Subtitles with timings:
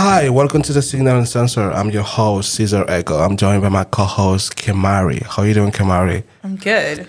[0.00, 1.72] Hi, welcome to the Signal and Sensor.
[1.72, 3.18] I'm your host, Cesar Echo.
[3.18, 5.24] I'm joined by my co-host, Keymari.
[5.24, 6.22] How you doing, Keymari?
[6.44, 7.08] I'm good.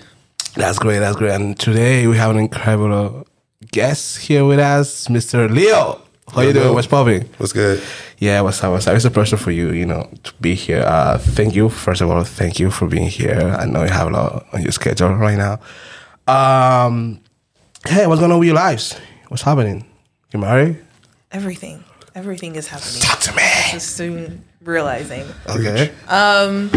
[0.56, 1.30] That's great, that's great.
[1.30, 3.28] And today we have an incredible
[3.70, 5.48] guest here with us, Mr.
[5.48, 6.02] Leo.
[6.34, 6.74] How you doing?
[6.74, 7.28] What's popping?
[7.36, 7.80] What's good?
[8.18, 8.72] Yeah, what's up?
[8.72, 8.96] What's up?
[8.96, 10.82] It's a pleasure for you, you know, to be here.
[10.84, 13.54] Uh, thank you, first of all, thank you for being here.
[13.56, 15.60] I know you have a lot on your schedule right now.
[16.26, 17.20] Um,
[17.86, 18.98] hey, what's going on with your lives?
[19.28, 19.86] What's happening?
[20.32, 20.84] You married?
[21.30, 21.84] Everything.
[22.14, 23.00] Everything is happening.
[23.00, 23.42] Talk to me.
[23.70, 25.24] Just soon realizing.
[25.48, 25.90] Okay.
[26.08, 26.70] Um,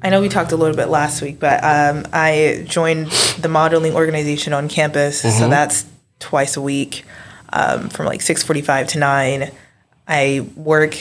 [0.00, 3.08] I know we talked a little bit last week, but um, I joined
[3.40, 5.86] the modeling organization on campus, so that's
[6.20, 7.04] twice a week,
[7.52, 9.50] um, from like six forty-five to nine.
[10.06, 10.96] I work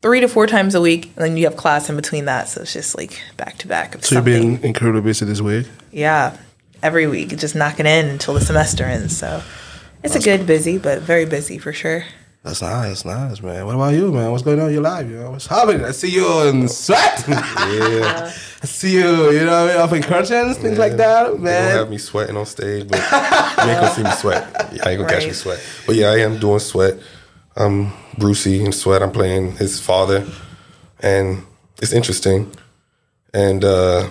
[0.00, 2.62] three to four times a week, and then you have class in between that, so
[2.62, 5.66] it's just like back to back of So you've been incredibly busy this week.
[5.90, 6.36] yeah,
[6.82, 9.16] every week, just knocking in until the semester ends.
[9.16, 9.42] So
[10.02, 12.04] it's a good busy, but very busy for sure.
[12.42, 13.64] That's nice, nice, man.
[13.66, 14.32] What about you, man?
[14.32, 15.08] What's going on in your life?
[15.08, 15.84] You know, what's happening?
[15.84, 17.24] I see you in sweat.
[17.28, 21.24] Yeah, I see you, you know, what I mean, up in curtains, things like that,
[21.24, 21.76] they gonna man.
[21.76, 24.70] have me sweating on stage, but you ain't gonna see me sweat.
[24.72, 25.60] Yeah, I ain't gonna catch me sweat.
[25.86, 26.98] But yeah, I am doing sweat.
[27.56, 29.02] I'm Brucie in sweat.
[29.02, 30.26] I'm playing his father,
[31.00, 31.44] and
[31.80, 32.50] it's interesting.
[33.32, 34.08] And uh,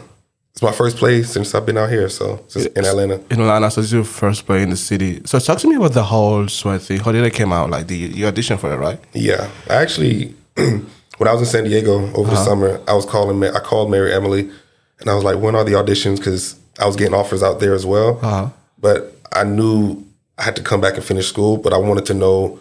[0.61, 3.15] it's my first play since I've been out here, so since in Atlanta.
[3.31, 5.19] In Atlanta, so this is your first play in the city.
[5.25, 6.99] So talk to me about the whole sweat thing.
[6.99, 7.71] How did it came out?
[7.71, 8.99] Like, the, you auditioned for it, right?
[9.13, 12.45] Yeah, I actually, when I was in San Diego over the uh-huh.
[12.45, 13.43] summer, I was calling.
[13.43, 14.51] I called Mary Emily,
[14.99, 17.73] and I was like, "When are the auditions?" Because I was getting offers out there
[17.73, 18.19] as well.
[18.21, 18.49] Uh-huh.
[18.77, 20.05] But I knew
[20.37, 21.57] I had to come back and finish school.
[21.57, 22.59] But I wanted to know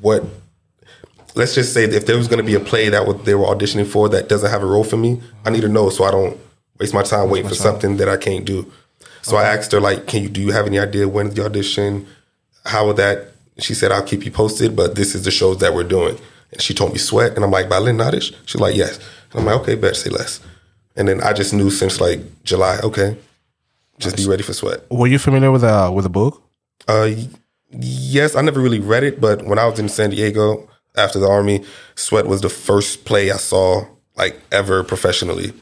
[0.00, 0.24] what.
[1.34, 3.88] Let's just say if there was going to be a play that they were auditioning
[3.88, 6.38] for that doesn't have a role for me, I need to know so I don't
[6.78, 8.70] waste my time waiting for something that I can't do.
[9.22, 12.06] So I asked her like, "Can you do you have any idea when's the audition?
[12.64, 15.74] How would that?" She said, "I'll keep you posted, but this is the shows that
[15.74, 16.18] we're doing."
[16.52, 18.98] And she told me Sweat, and I'm like, "By Lynn Nottage?" She's like, "Yes."
[19.32, 20.40] And I'm like, "Okay, bet say less."
[20.96, 23.16] And then I just knew since like July, okay,
[23.98, 24.82] just be ready for Sweat.
[24.90, 26.42] Were you familiar with the with the book?
[26.86, 27.10] Uh,
[27.70, 31.28] yes, I never really read it, but when I was in San Diego after the
[31.28, 31.64] army,
[31.94, 33.86] Sweat was the first play I saw
[34.16, 35.52] like ever professionally,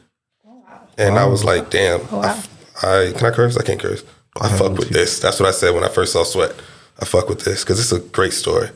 [0.97, 3.57] and I was like, "Damn, I can I curse?
[3.57, 4.03] I can't curse.
[4.41, 6.53] I fuck with this." That's what I said when I first saw Sweat.
[6.99, 8.69] I fuck with this because it's a great story.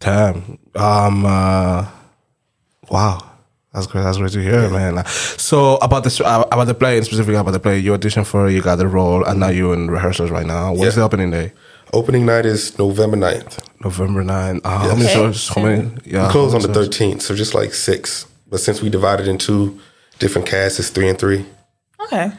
[0.00, 0.58] Damn.
[0.74, 1.24] Um.
[1.26, 1.86] Uh,
[2.90, 3.22] wow.
[3.72, 4.02] That's great.
[4.04, 5.04] That's great to hear, man.
[5.06, 8.48] So about the uh, about the play, and specifically about the play, you auditioned for,
[8.48, 10.70] you got the role, and now you're in rehearsals right now.
[10.72, 10.90] What's Yeah.
[10.90, 11.52] the opening day?
[11.92, 13.58] Opening night is November 9th.
[13.84, 14.60] November 9.
[14.64, 15.12] Uh, How many Yes.
[15.12, 15.48] shows?
[15.48, 15.90] How many?
[16.04, 16.26] Yeah.
[16.26, 18.26] We close on the 13th, so just like six.
[18.50, 19.78] But since we divided into
[20.18, 21.44] different casts, it's three and three.
[22.00, 22.30] Okay.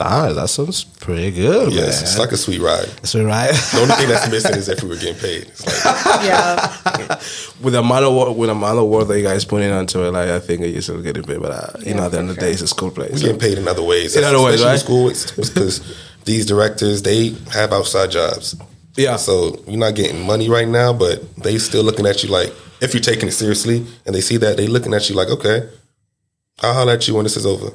[0.00, 2.02] Ah, that sounds pretty good, Yes, man.
[2.04, 2.86] it's like a sweet ride.
[2.86, 3.50] That's all right.
[3.50, 5.42] The only thing that's missing is if we were getting paid.
[5.48, 5.74] It's like,
[6.24, 7.16] Yeah.
[7.60, 9.72] with the amount of work, with the amount of work that you guys put in
[9.72, 11.40] onto it, like I think you still getting paid.
[11.42, 13.10] But uh, you know, at the end of the day, it's a school place.
[13.14, 14.14] We're getting paid in other ways.
[14.14, 14.78] In other ways, right?
[14.78, 15.80] School because
[16.26, 18.54] these directors they have outside jobs.
[18.96, 19.16] Yeah.
[19.16, 22.94] So you're not getting money right now, but they still looking at you like if
[22.94, 25.68] you're taking it seriously, and they see that they're looking at you like, okay,
[26.62, 27.70] I'll holler at you when this is over.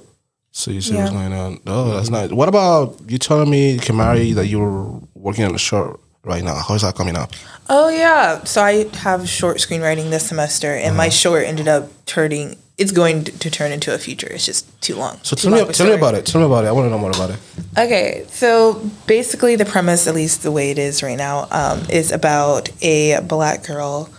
[0.52, 1.02] So you see Yeah.
[1.02, 1.60] what's going on.
[1.66, 2.30] Oh, that's nice.
[2.32, 6.56] What about you telling me, Keymari, that you were working on a short right now?
[6.56, 7.32] How is that coming up?
[7.70, 8.44] Oh yeah.
[8.44, 10.98] So I have short screenwriting this semester, and Uh-huh.
[10.98, 12.58] my short ended up turning.
[12.78, 14.28] It's going to turn into a feature.
[14.32, 15.20] It's just too long.
[15.24, 16.26] So Too tell me, long of a tell me about it.
[16.26, 16.68] Tell me about it.
[16.68, 17.38] I want to know more about it.
[17.78, 22.12] Okay, so basically, the premise, at least the way it is right now, um, is
[22.12, 24.10] about a black girl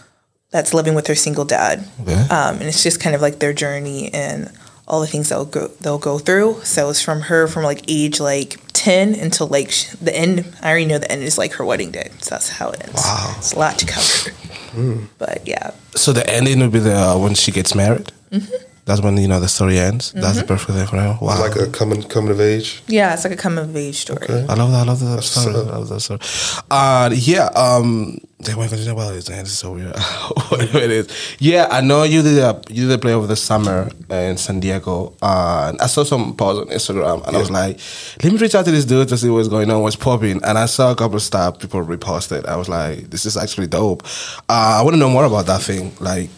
[0.54, 2.15] that's living with her single dad, Okay.
[2.31, 4.50] um, and it's just kind of like their journey and
[4.87, 6.60] all the things they'll go they'll go through.
[6.62, 10.44] So it's from her from like age like ten until like sh- the end.
[10.62, 13.03] I already know the end is like her wedding day, so that's how it ends.
[13.03, 13.34] Wow.
[13.38, 14.31] it's a lot to cover,
[15.19, 18.12] but yeah, So the ending would be the uh, when she gets married.
[18.30, 18.54] Mm-hmm.
[18.86, 20.12] That's when you know the story ends.
[20.12, 21.16] That's the perfect thing for her.
[21.21, 21.41] Wow.
[21.41, 22.83] Like a coming coming of age.
[22.86, 24.27] yeah, it's like a coming of age story.
[24.28, 24.84] I love that.
[24.84, 25.54] I love that story.
[25.57, 26.21] I love that story.
[26.71, 27.47] Uh, yeah.
[27.57, 29.29] Um, damn, what am I gonna do about this?
[29.29, 29.97] Man, this so weird.
[30.49, 31.37] Whatever it is.
[31.39, 34.61] Yeah, I know you did a you did a play over the summer in San
[34.61, 35.15] Diego.
[35.21, 37.81] Uh, and I saw some posts on Instagram, and I was like,
[38.23, 40.43] let me reach out to this dude to see what's going on, what's popping.
[40.45, 42.47] And I saw a couple of stuff people reposted.
[42.47, 44.05] I was like, this is actually dope.
[44.49, 45.93] Uh, I want to know more about that thing.
[45.99, 46.31] Like,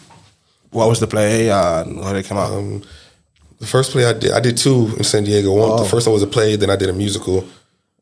[0.71, 2.81] what was the play and how did it come out?
[3.59, 5.51] The first play I did, I did two in San Diego.
[5.53, 7.43] One, the first one was a play, then I did a musical.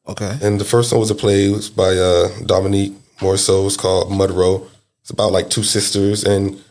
[0.08, 0.38] okay.
[0.42, 1.48] And the first one was a play.
[1.48, 3.38] It was by uh, Dominique Morisseau.
[3.38, 3.68] so.
[3.68, 4.68] It's called Mud Row.
[5.02, 6.62] It's about like two sisters and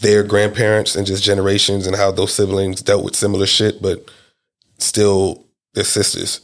[0.00, 4.04] their grandparents and just generations and how those siblings dealt with similar shit, but
[4.78, 5.44] still
[5.74, 6.40] they're sisters.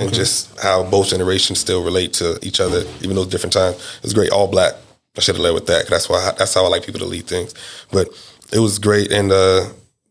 [0.00, 3.98] And just how both generations still relate to each other, even though it's different times.
[4.04, 4.74] It's great, all black
[5.16, 5.82] I should have led with that.
[5.82, 7.52] 'cause That's why that's how I like people to lead things.
[7.90, 8.08] But
[8.52, 9.66] it was great, and uh,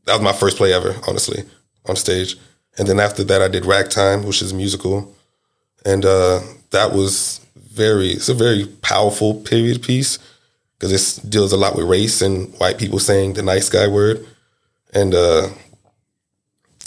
[0.06, 1.46] that was my first play ever, honestly,
[1.86, 2.36] on stage.
[2.78, 5.16] And then after that, I did Ragtime, which is a musical,
[5.86, 7.40] and uh, that was
[7.78, 8.10] very.
[8.10, 10.20] It's a very powerful period piece
[10.78, 14.26] because it deals a lot with race and white people saying the nice guy word,
[14.94, 15.50] and uh,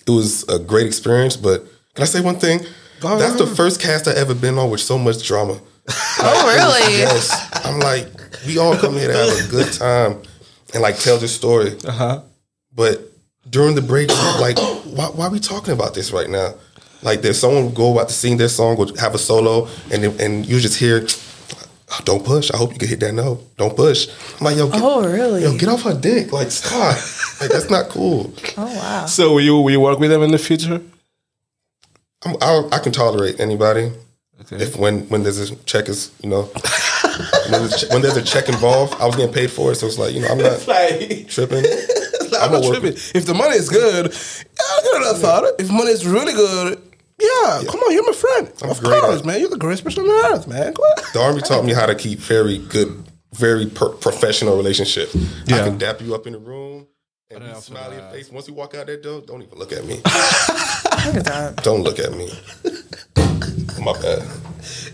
[0.06, 1.36] it was a great experience.
[1.36, 1.64] But
[1.94, 2.60] can I say one thing?
[3.00, 5.60] That's the first cast I ever been on with so much drama.
[6.22, 6.98] Oh, really?
[6.98, 7.30] Yes.
[7.64, 8.06] I'm like,
[8.46, 10.22] we all come here to have a good time
[10.74, 11.76] and like tell this story.
[11.84, 12.22] Uh-huh.
[12.74, 13.00] But
[13.48, 14.08] during the break,
[14.38, 16.54] like, why, why are we talking about this right now?
[17.02, 20.04] Like, there's someone who go about to sing their song or have a solo, and
[20.20, 21.06] and you just hear,
[21.92, 23.40] "Oh, "Don't push." I hope you can hit that note.
[23.56, 24.08] Don't push.
[24.38, 25.42] I'm like, yo, get, Oh, really?
[25.42, 26.32] yo, get off her dick.
[26.32, 26.96] Like, stop.
[27.40, 28.32] like, that's not cool.
[28.58, 29.06] Oh wow.
[29.06, 30.80] So will you will you work with them in the future?
[32.24, 33.92] I'm, I'll, I can tolerate anybody.
[34.42, 34.56] Okay.
[34.62, 36.42] If when when there's a check is you know
[37.50, 39.86] when, there's a, when there's a check involved, I was getting paid for it, so
[39.86, 41.64] it's like you know I'm not like, tripping.
[42.40, 42.80] I'm I'm not a worker.
[42.80, 42.98] tripping.
[43.14, 45.44] If the money is good, yeah, I get another thought.
[45.58, 46.80] If money is really good,
[47.20, 48.52] yeah, come on, you're my friend.
[48.62, 49.40] I'm of great course, at- man.
[49.40, 50.72] You're the greatest person on the earth, man.
[50.72, 51.04] Go ahead.
[51.12, 55.10] The army taught me how to keep very good, very per- professional relationship.
[55.46, 55.56] Yeah.
[55.60, 56.86] I can dap you up in the room
[57.30, 58.30] and you smile in your face.
[58.30, 60.00] Once you walk out that door, don't even look at me.
[61.06, 61.56] Look at that.
[61.62, 62.30] don't look at me.
[63.82, 64.22] My bad.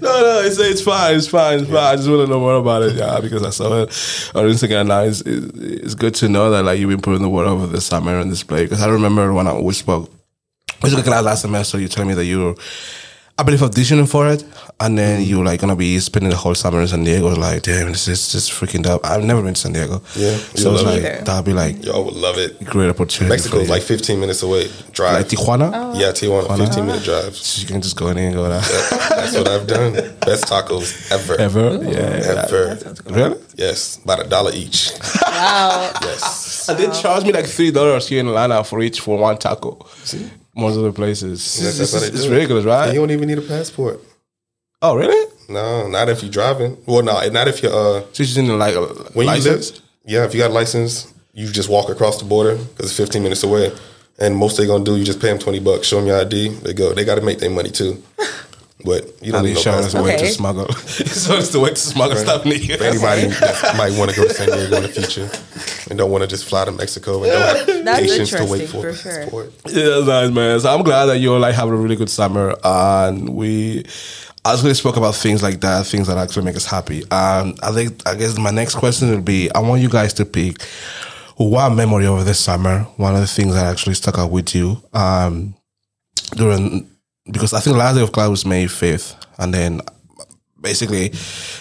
[0.01, 1.77] No, no, it's it's fine, it's fine, it's fine.
[1.79, 3.89] I just want to know more about it, yeah, because I saw it
[4.37, 4.87] on Instagram.
[4.87, 7.67] Now it's, it's it's good to know that like you've been putting the word over
[7.67, 8.65] the summer on this play.
[8.65, 10.09] Because I remember when I we spoke,
[10.83, 11.79] we spoke last last semester.
[11.79, 12.55] you're telling me that you were,
[13.39, 14.45] I believe, auditioning for it,
[14.81, 15.27] and then mm.
[15.27, 17.35] you were like gonna be spending the whole summer in San Diego.
[17.35, 19.05] Like, damn, this is just freaking dope.
[19.05, 21.25] I've never been to San Diego, Yeah, So you it's like it.
[21.25, 22.63] that'd be like Y'all would love it.
[22.65, 23.31] great opportunity.
[23.31, 24.71] Mexico is like 15 minutes away.
[24.93, 25.15] Drive.
[25.15, 25.71] like Tijuana.
[25.75, 25.99] Oh.
[25.99, 27.37] yeah, Tijuana, 15 minute drive.
[27.37, 28.61] So you can just go in and go there.
[28.61, 29.93] That's what I've done.
[30.21, 31.35] Best tacos ever.
[31.41, 32.45] Ever, yeah.
[32.47, 32.79] Ever.
[33.07, 33.41] Really?
[33.57, 34.91] Yes, about a dollar each.
[35.23, 35.93] Wow.
[36.03, 36.69] Yes.
[36.69, 39.87] And they charge me like three dollars here in Atlanta for each for one taco.
[40.57, 42.35] Most of the places, it's, that's it's, it's do it.
[42.35, 42.93] ridiculous, And right?
[42.95, 44.01] you don't even need a passport.
[44.83, 45.33] Oh, really?
[45.49, 46.77] No, not if you're driving.
[46.87, 47.73] Well, no, not if you're.
[47.73, 48.83] Uh, So you just need like a
[49.15, 49.69] when license?
[49.69, 52.87] you live, yeah, if you got a license, you just walk across the border because
[52.91, 53.71] it's 15 minutes away.
[54.19, 56.49] And most they gonna do, you just pay them 20 bucks, show them your ID,
[56.65, 56.95] they go.
[56.95, 58.03] They got to make their money too.
[58.87, 60.05] But you don't And need no you showing us the passport.
[60.05, 60.31] way to Okay.
[60.33, 60.73] smuggle.
[61.23, 64.17] so it's the way to smuggle stuff in the For anybody that might want to
[64.17, 65.29] go to San Diego in the future
[65.91, 68.63] and don't want to just fly to Mexico and don't have That's patience to wait
[68.63, 69.21] interesting, for a for sure.
[69.23, 69.53] passport.
[69.69, 70.61] Yeah, nice, man.
[70.61, 73.85] So I'm glad that you're like having a really good summer, and we
[74.45, 77.03] actually spoke about things like that, things that actually make us happy.
[77.11, 80.25] Um, I think I guess my next question would be: I want you guys to
[80.25, 80.63] pick
[81.37, 84.81] one memory over this summer, one of the things that actually stuck out with you
[84.95, 85.55] um,
[86.37, 86.89] during
[87.31, 89.81] because I think the last day of class was May fifth, and then
[90.61, 91.13] basically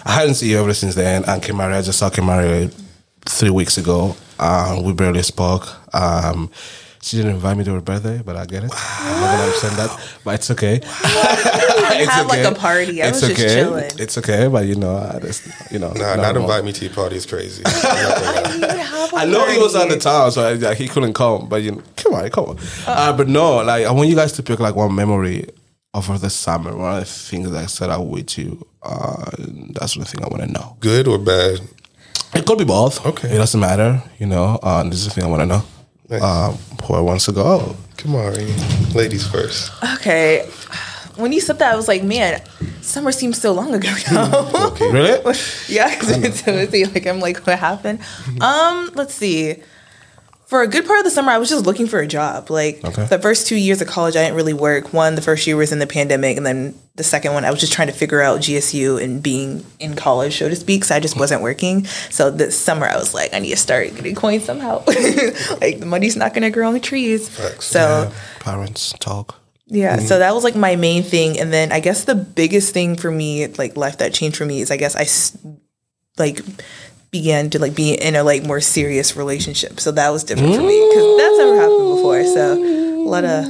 [0.05, 1.23] I hadn't seen you ever since then.
[1.25, 2.73] And Keymari, I just saw Keymari
[3.25, 4.15] three weeks ago.
[4.39, 5.67] Um, we barely spoke.
[5.93, 6.51] Um,
[7.05, 8.71] she didn't invite me to her birthday, but I get it.
[8.73, 10.75] I'm not gonna understand that, but it's okay.
[10.83, 13.03] it's have, like, a party.
[13.03, 13.53] I it's was just okay.
[13.53, 13.91] chilling.
[13.99, 16.85] It's okay, but you know, I just you know, Nah, no, not invite me to
[16.85, 17.61] your party is crazy.
[17.63, 19.21] I'm not gonna lie.
[19.21, 21.47] I know he was on the town, so I, like, he couldn't come.
[21.47, 22.57] But you know, come on, come on.
[22.87, 25.47] Uh, but no, like I want you guys to pick like one memory
[25.95, 28.67] over the summer, one of the things that set out with you.
[28.83, 29.31] Uh,
[29.71, 30.75] that's the thing I want to know.
[30.81, 31.61] Good or bad?
[32.35, 33.03] It could be both.
[33.05, 33.29] Okay.
[33.33, 34.03] it doesn't matter.
[34.19, 35.63] You know, uh, this is the thing I want to know.
[36.09, 36.21] Nice.
[36.21, 37.75] Um, who wants to go?
[37.97, 38.33] Come on,
[38.93, 39.71] ladies first.
[39.95, 40.47] Okay.
[41.15, 42.41] When you said that, I was like, man,
[42.81, 44.67] summer seems so long ago now.
[44.67, 44.91] Okay.
[44.91, 45.11] Really?
[45.69, 48.01] yeah, because so it's like I'm like, what happened?
[48.41, 49.63] Um, let's see.
[50.45, 52.51] For a good part of the summer, I was just looking for a job.
[52.51, 53.05] Like Okay.
[53.05, 54.93] the first two years of college, I didn't really work.
[54.93, 57.59] One, the first year was in the pandemic, and then the second one, I was
[57.59, 60.83] just trying to figure out GSU and being in college, so to speak.
[60.85, 61.85] So I just wasn't working.
[62.11, 64.83] So this summer, I was like, I need to start getting coins somehow.
[64.87, 67.27] like the money's not gonna grow on the trees.
[67.27, 67.65] Facts.
[67.65, 68.11] So.
[68.39, 69.41] Parents talk.
[69.67, 70.05] Yeah, mm-hmm.
[70.05, 73.09] so that was like my main thing, and then I guess the biggest thing for
[73.09, 75.07] me, like life that changed for me, is I guess I
[76.21, 76.39] like
[77.15, 79.79] began to like be in a like more serious relationship.
[79.79, 82.23] So that was different for me because that's never happened before.
[82.25, 83.45] So a lot of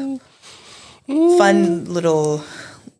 [1.39, 2.43] fun little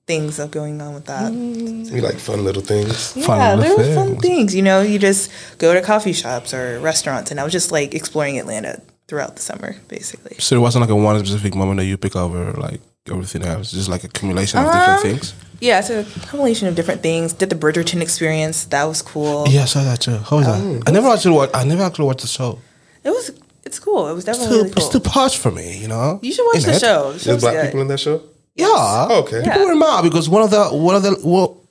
[0.08, 1.32] things are going on with that.
[1.32, 3.14] We like fun little things.
[3.14, 4.22] Fun yeah, little there were fun things.
[4.22, 4.56] things.
[4.56, 7.94] You know, you just go to coffee shops or restaurants, and I was just like
[7.94, 10.38] exploring Atlanta throughout the summer, basically.
[10.40, 13.72] So it wasn't like a one specific moment that you pick over like everything else.
[13.72, 15.34] Just like accumulation of different Um, things.
[15.62, 17.34] Yeah, it's a combination of different things.
[17.34, 18.66] Did the Bridgerton experience?
[18.66, 19.46] That was cool.
[19.48, 20.18] Yeah, I saw that too.
[20.18, 20.84] How was that?
[20.88, 21.56] I never actually watched.
[21.56, 22.60] I never actually watched the show.
[23.04, 23.32] It was.
[23.64, 24.08] It's cool.
[24.10, 24.84] It was It's definitely too, really cool.
[24.86, 26.20] it's too posh for me, you know.
[26.22, 26.80] you should watch In the it.
[26.80, 27.04] show.
[27.06, 27.66] The There's show's black good.
[27.66, 28.22] people in that show.
[28.56, 28.68] Yeah.
[28.70, 29.42] Oh, okay.
[29.44, 29.54] Yeah.
[29.54, 31.12] People were mad because one of the one of the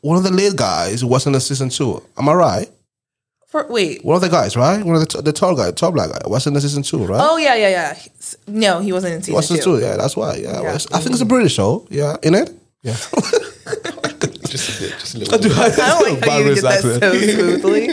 [0.01, 2.03] one of the lead guys was in the season two.
[2.19, 2.71] Am I right?
[3.55, 4.05] For, wait.
[4.05, 4.85] One of the guys, right?
[4.85, 6.19] One of the, t- the tall guy, tall black guy.
[6.27, 7.21] Wasn't in the season two, right?
[7.23, 7.95] Oh yeah, yeah, yeah.
[7.95, 9.55] He's- No, he wasn't in season was two.
[9.55, 9.97] season two, yeah.
[9.97, 10.35] That's why.
[10.37, 10.75] Yeah, Yeah.
[10.93, 11.87] I think it's a British show.
[11.89, 12.51] Yeah, in it.
[12.83, 12.97] Yeah.
[14.49, 15.53] Just a bit, just a little bit.
[15.53, 17.89] I don't like how you did that so smoothly.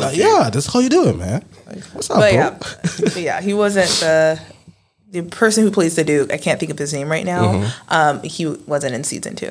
[0.00, 1.44] Like, yeah, that's how you do it, man.
[1.66, 2.40] Like, what's up, But bro?
[2.40, 2.58] yeah,
[3.14, 4.40] but yeah, he wasn't the
[5.10, 6.32] the person who plays the Duke.
[6.32, 7.42] I can't think of his name right now.
[7.52, 7.70] Mm-hmm.
[7.88, 9.50] Um, he wasn't in season two.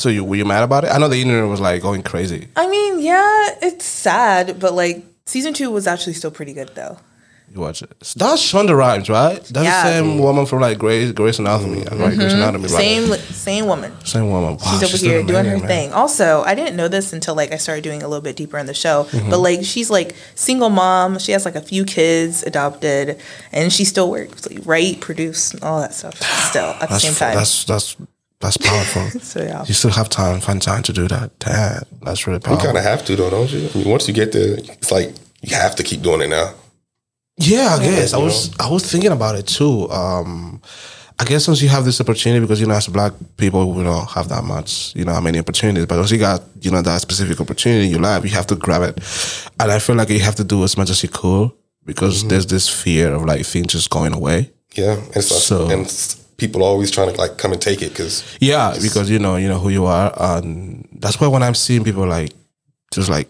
[0.00, 0.88] So you were you mad about it?
[0.90, 2.48] I know the internet was like going crazy.
[2.56, 6.98] I mean, yeah, it's sad, but like season two was actually still pretty good though.
[7.52, 7.90] You watch it.
[8.14, 9.42] That's Shonda Rhimes, right?
[9.42, 9.82] That's Yeah.
[9.82, 12.16] the same woman from like Grey's Grey's Anatomy, right?
[12.16, 12.70] Grey's Anatomy, right?
[12.70, 13.92] Same same woman.
[14.04, 14.56] Same woman.
[14.56, 15.66] Wow, She's over still here doing her man.
[15.66, 15.92] thing.
[15.92, 18.66] Also, I didn't know this until like I started doing a little bit deeper in
[18.66, 19.02] the show.
[19.10, 19.30] Mm-hmm.
[19.30, 21.18] But like she's like single mom.
[21.18, 23.18] She has like a few kids adopted,
[23.50, 26.14] and she still works, like, write, produce, all that stuff.
[26.50, 27.34] Still at the That's same time.
[27.34, 27.96] that's that's
[28.40, 29.20] that's powerful.
[29.20, 29.64] so yeah.
[29.66, 31.38] You still have time, find time to do that.
[31.38, 32.60] Damn, that's really powerful.
[32.62, 33.68] You kind of have to, though, don't you?
[33.74, 36.54] I mean, once you get there, it's like you have to keep doing it now.
[37.38, 39.88] Yeah, I guess I you was I was thinking about it too.
[39.90, 40.60] Um,
[41.18, 44.08] I guess once you have this opportunity, because you know, as black people, we don't
[44.10, 45.86] have that much, you know, how many opportunities.
[45.86, 48.56] But once you got, you know, that specific opportunity in your life, you have to
[48.56, 48.98] grab it.
[49.60, 51.50] And I feel like you have to do as much as you could
[51.84, 54.50] because there's this fear of like things just going away.
[54.74, 57.90] Yeah, and so, So- and s- people always trying to like come and take it
[57.90, 61.54] because Yeah, because you know, you know who you are, and that's why when I'm
[61.54, 62.32] seeing people like,
[62.92, 63.28] just like,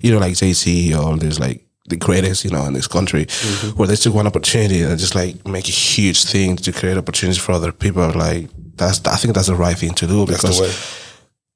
[0.00, 3.26] you know, like Jay-Z or all these like the greatest, you know, in this country,
[3.26, 3.76] mm-hmm.
[3.76, 7.42] where they took one opportunity and just like make a huge thing to create opportunities
[7.42, 8.10] for other people.
[8.10, 10.58] Like that's, I think that's the right thing to do because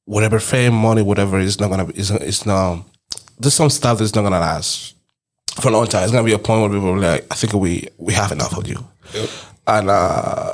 [0.05, 2.85] whatever fame, money, whatever, is not gonna, it's, it's not.
[3.39, 4.95] There's some stuff that's not gonna last
[5.61, 6.05] for a long time.
[6.05, 8.57] It's gonna be a point where people are like, I think we we have enough
[8.57, 9.29] of you Yep.
[9.67, 10.53] and uh,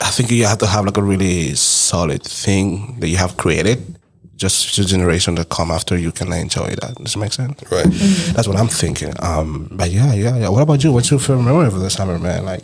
[0.00, 3.98] I think you have to have like a really solid thing that you have created,
[4.36, 6.94] just the generation that come after you can enjoy that.
[6.96, 7.62] Does it make sense?
[7.70, 7.86] Right.
[8.34, 9.14] That's what I'm thinking.
[9.20, 10.48] Um, but yeah, yeah, yeah.
[10.48, 10.92] What about you?
[10.92, 12.44] What's your favorite memory of the summer, man?
[12.44, 12.62] Like,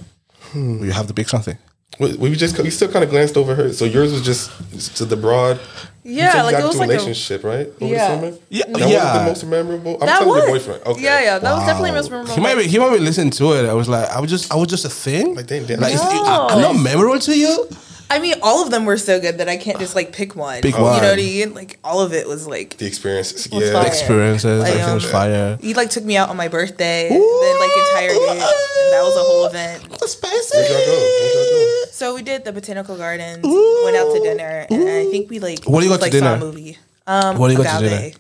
[0.55, 1.57] you have to pick something.
[1.99, 3.73] We, we just we still kind of glanced over her.
[3.73, 5.61] So yours was just to the broad.
[6.03, 7.69] You Yeah, you like, it was into a like a- relationship, right?
[7.81, 8.09] Over Yeah.
[8.09, 8.39] the summer.
[8.49, 8.87] Yeah, that yeah.
[8.87, 9.95] was the most memorable.
[10.01, 10.83] I'm that telling was your boyfriend.
[10.87, 11.03] Okay.
[11.03, 12.35] Yeah, yeah, that was definitely most memorable.
[12.35, 13.69] He might be, he might be listening to it.
[13.69, 15.35] I was like, I was just, I was just a thing.
[15.35, 15.81] Like, damn, damn.
[15.81, 16.47] Like, is- No.
[16.51, 17.69] I'm not memorable to you.
[18.11, 20.63] I mean, all of them were so good that I can't just like pick one.
[20.63, 21.01] Pick You one.
[21.01, 21.55] know what I mean?
[21.55, 23.49] Like all of it was like The experiences.
[23.53, 23.73] Yeah.
[23.73, 23.87] fire.
[23.87, 25.59] Experiences, Like, everything was um, fire.
[25.61, 28.41] he like took me out on my birthday, then like entire day.
[28.43, 29.87] And that was a whole event.
[30.03, 30.57] Spicy.
[30.59, 30.93] Where'd y'all go?
[30.93, 31.91] Where'd y'all go?
[31.93, 35.65] So we did the botanical gardens, went out to dinner, and I think we like
[35.65, 36.27] What do you go to dinner?
[36.31, 36.79] saw a movie.
[37.07, 38.11] Um, What do you go to dinner?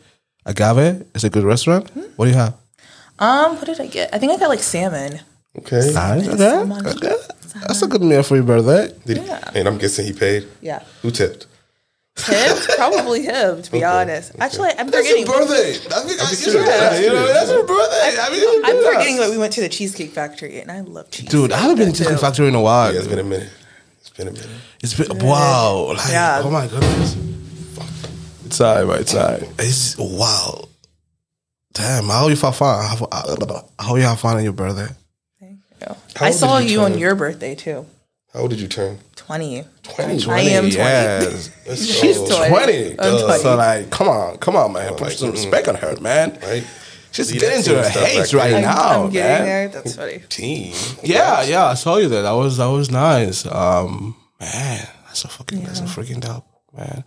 [0.46, 1.90] Agave is a good restaurant.
[2.16, 2.54] What do you have?
[3.18, 4.14] Um, what did I get?
[4.14, 5.20] I think I got like salmon.
[5.58, 5.90] Okay.
[5.92, 6.28] Nice.
[6.28, 6.36] Okay.
[6.38, 6.86] Salmon.
[6.86, 7.16] okay.
[7.54, 8.88] That's a good meal for your birthday.
[8.94, 8.98] Eh?
[9.06, 9.50] Did he, Yeah.
[9.54, 10.46] and I'm guessing he paid.
[10.60, 11.46] Yeah, Who tipped?
[12.26, 13.62] him probably him.
[13.62, 14.44] To be Okay, honest, okay.
[14.44, 15.48] actually, I'm That's your forgetting.
[15.48, 15.72] birthday.
[15.88, 16.80] That's, that's, just your curious.
[16.80, 16.96] birthday.
[16.98, 18.16] I'm You know, that's your birthday.
[18.20, 21.28] I mean, I'm forgetting that we went to the Cheesecake Factory, and I love cheese.
[21.28, 22.92] Dude, I haven't been to Chicken Factory in a while.
[22.92, 23.48] Yeah, it's been a minute.
[24.00, 24.48] It's been a minute.
[24.82, 25.94] It's been wow.
[25.96, 26.42] Like, Yeah.
[26.44, 27.16] Oh my goodness.
[28.44, 29.48] It's alright, but it's alright.
[29.58, 30.64] It's wow.
[31.72, 32.84] Damn, how you have fun?
[32.84, 34.92] How, how you have fun on your birthday?
[36.16, 37.86] How I saw you you on your birthday too.
[38.32, 38.98] How old did you turn?
[39.16, 39.64] Twenty.
[39.82, 40.26] 20.
[40.28, 40.74] I am 20.
[40.74, 41.50] Yes.
[42.00, 42.48] She's 20.
[42.48, 42.90] 20.
[43.00, 43.38] I'm 20.
[43.38, 44.90] So like, come on, come on, man.
[44.92, 46.38] Put like, some respect on her, man.
[46.42, 46.64] Right?
[47.12, 48.54] She's Leave getting to her stuff right.
[48.54, 49.46] I'm, now, I'm getting man.
[49.46, 49.68] there.
[49.68, 50.22] That's funny.
[50.28, 50.74] Teen.
[51.02, 52.22] Yeah, yeah, I saw you there.
[52.22, 53.46] That was that was nice.
[53.46, 56.46] Um, man, that's a fucking that's a freaking dope,
[56.76, 57.04] man.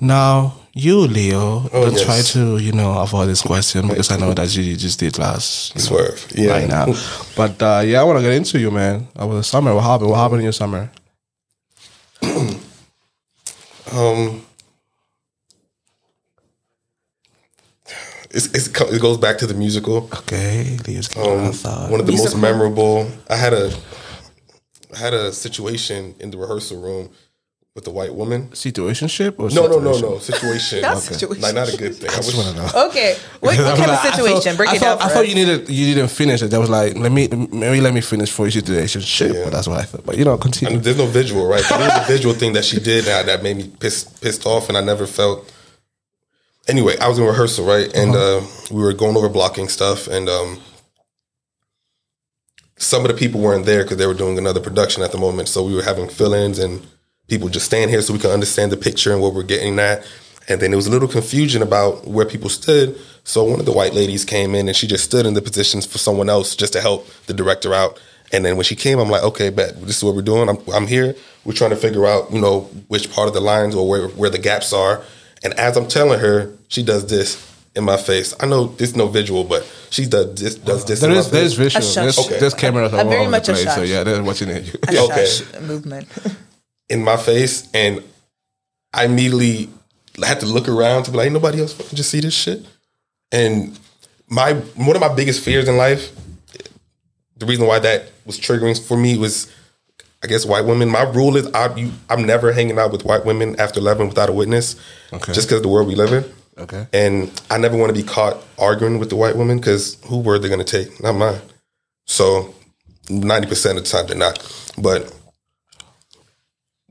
[0.00, 2.04] Now you, Leo, Oh, don't yes.
[2.04, 5.74] try to you know avoid this question because I know that you just did last
[5.74, 6.26] you know, Swerve.
[6.34, 6.50] Yeah.
[6.50, 6.86] right now.
[7.36, 9.08] But uh, yeah, I want to get into you, man.
[9.16, 10.10] Over the summer, what happened?
[10.10, 10.90] What happened in your summer?
[13.92, 14.44] Um,
[18.30, 20.08] it's, it's, it goes back to the musical.
[20.12, 23.08] Okay, Leo's Um, um, one of the most memorable.
[23.30, 23.72] I had a
[24.94, 27.10] I had a situation in the rehearsal room
[27.74, 28.48] with the white woman.
[28.50, 30.18] Situationship or No, no, no, no.
[30.18, 30.80] Situation.
[30.82, 31.14] Not Okay.
[31.14, 31.42] situation.
[31.42, 32.08] Like not a good thing.
[32.08, 32.70] I, wish, wanna know.
[32.88, 33.16] Okay.
[33.40, 34.40] What, what kind like, of situation?
[34.52, 35.02] thought- Break I it thought, down.
[35.02, 35.28] I for thought us.
[35.28, 36.50] you needed you didn't finish it.
[36.52, 39.34] That was like let me maybe let me finish for you situationship.
[39.34, 39.44] Yeah.
[39.44, 40.06] But that's what I thought.
[40.06, 40.74] But you know, I continue.
[40.74, 41.64] mean, there's no visual, right?
[41.68, 44.68] There was a visual thing that she did that, that made me pissed pissed off,
[44.68, 45.50] and I never felt.
[46.68, 48.40] Anyway, I was in rehearsal, right, and uh,
[48.70, 50.60] we were going over blocking stuff, and um,
[52.78, 55.48] some of the people weren't there because they were doing another production at the moment.
[55.48, 56.86] So we were having fill-ins and
[57.28, 60.06] people just stand here so we can understand the picture and what we're getting at.
[60.48, 62.98] And then there was a little confusion about where people stood.
[63.24, 65.86] So one of the white ladies came in and she just stood in the positions
[65.86, 67.98] for someone else just to help the director out.
[68.32, 70.48] And then when she came, I'm like, okay, bet this is what we're doing.
[70.48, 71.14] I'm, I'm here.
[71.44, 74.28] We're trying to figure out, you know, which part of the lines or where, where
[74.30, 75.02] the gaps are.
[75.42, 77.36] And as I'm telling her, she does this.
[77.76, 78.34] in my face.
[78.38, 80.54] I know there's no visual, but she does this.
[80.56, 81.00] Does this?
[81.00, 81.82] There in my there's visual.
[81.82, 81.94] shush.
[81.94, 82.38] There's, Okay.
[82.38, 83.74] there's cameras all over the place.
[83.74, 84.74] So yeah, they're watching it.
[84.88, 85.26] A Okay.
[85.26, 86.06] shush movement.
[86.88, 88.02] in my face, and
[88.92, 89.68] I immediately
[90.24, 92.64] had to look around to be like, "Ain't nobody else fucking just see this shit."
[93.32, 93.78] And
[94.28, 96.12] my one of my biggest fears in life,
[97.36, 99.50] the reason why that was triggering for me was,
[100.22, 100.88] I guess, white women.
[100.88, 104.28] My rule is I, you, I'm never hanging out with white women after eleven without
[104.28, 104.76] a witness,
[105.12, 105.32] Okay.
[105.32, 106.24] just because the world we live in.
[106.56, 106.86] Okay.
[106.92, 110.42] And I never want to be caught arguing with the white women because who word
[110.42, 111.02] they're going to take?
[111.02, 111.40] Not mine.
[112.06, 112.54] So
[113.08, 114.38] 90% of the time they're not.
[114.78, 115.12] But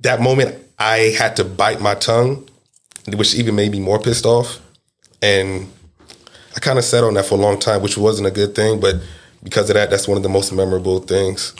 [0.03, 2.47] that moment, I had to bite my tongue,
[3.07, 4.59] which even made me more pissed off.
[5.21, 5.71] And
[6.55, 8.79] I kind of sat on that for a long time, which wasn't a good thing.
[8.79, 8.95] But
[9.43, 11.53] because of that, that's one of the most memorable things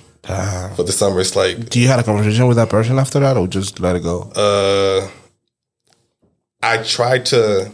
[0.76, 1.20] for the summer.
[1.20, 3.96] It's like, Do you had a conversation with that person after that, or just let
[3.96, 4.32] it go?
[4.36, 5.10] uh,
[6.62, 7.72] I tried to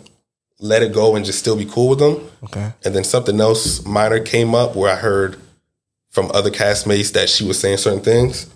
[0.59, 2.27] let it go and just still be cool with them.
[2.45, 2.73] okay.
[2.83, 5.39] And then something else minor came up where I heard
[6.09, 8.47] from other castmates that she was saying certain things.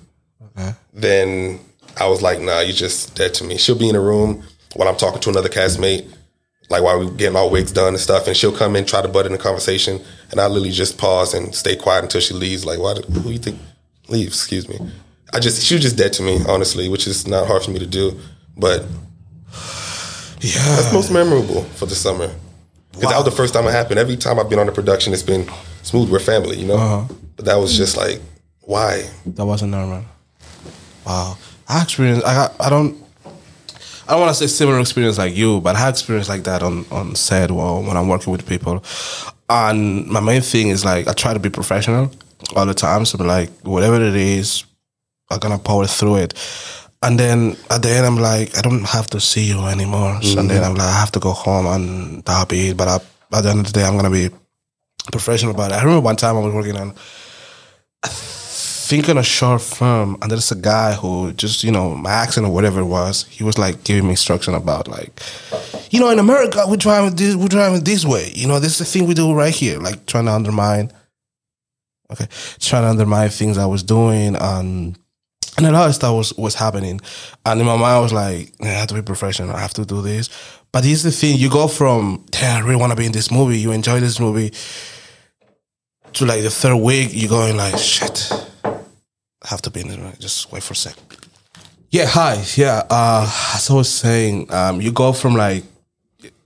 [0.58, 0.74] Okay.
[0.92, 1.60] Then
[1.98, 3.58] I was like, nah, you just dead to me.
[3.58, 4.44] She'll be in a room
[4.76, 6.12] while I'm talking to another castmate,
[6.70, 9.08] like while we getting our wigs done and stuff, and she'll come in, try to
[9.08, 12.66] butt in the conversation, and I literally just pause and stay quiet until she leaves.
[12.66, 12.96] Like, why?
[12.96, 13.60] Who you think
[14.08, 14.34] leaves?
[14.36, 14.80] Excuse me.
[15.34, 17.80] I just she was just dead to me, honestly, which is not hard for me
[17.80, 18.20] to do,
[18.58, 18.86] but
[20.42, 20.60] Yeah.
[20.76, 22.30] that's most memorable for the summer.
[22.92, 23.98] Because that was the first time it happened.
[24.00, 25.48] Every time I've been on the production, it's been
[25.82, 26.12] smooth.
[26.12, 26.76] We're family, you know.
[26.78, 27.14] Uh-huh.
[27.36, 28.22] But that was just like,
[28.62, 29.10] why?
[29.26, 30.06] That wasn't normal.
[31.06, 31.38] Wow.
[31.68, 32.26] I experienced.
[32.26, 33.02] I got, I don't.
[34.06, 36.62] I don't want to say similar experience like you, but I had experience like that
[36.62, 38.84] on on set or when I'm working with people.
[39.50, 42.12] And my main thing is like I try to be professional
[42.56, 43.06] all the time.
[43.06, 44.66] So like whatever it is,
[45.30, 46.34] I'm gonna power through it.
[47.02, 50.22] And then at the end, I'm like, I don't have to see you anymore.
[50.22, 50.72] So and then mm-hmm.
[50.72, 52.78] I'm like, I have to go home and that'll be it.
[52.78, 52.96] But I,
[53.38, 54.30] at the end of the day, I'm gonna be
[55.12, 55.76] professional about it.
[55.76, 56.94] I remember one time I was working on
[58.84, 62.46] thinking on a short film and there's a guy who just you know my accent
[62.46, 65.22] or whatever it was he was like giving me instruction about like
[65.90, 68.30] you know in america we're driving this we're driving this way.
[68.36, 70.92] You know this is the thing we do right here like trying to undermine
[72.12, 72.28] okay
[72.60, 74.98] trying to undermine things i was doing and
[75.56, 77.00] and a lot of stuff was was happening.
[77.46, 79.86] And in my mind i was like i have to be professional i have to
[79.86, 80.30] do this.
[80.72, 83.32] But here's the thing you go from damn i really want to be in this
[83.32, 84.52] movie you enjoy this movie
[86.16, 88.32] to like the third week, you're going like, shit,
[88.64, 89.98] I have to be in this.
[89.98, 90.20] Right?
[90.20, 90.96] Just wait for a sec.
[91.90, 92.44] Yeah, hi.
[92.56, 93.24] Yeah, uh,
[93.56, 95.64] as I was saying, um, you go from like,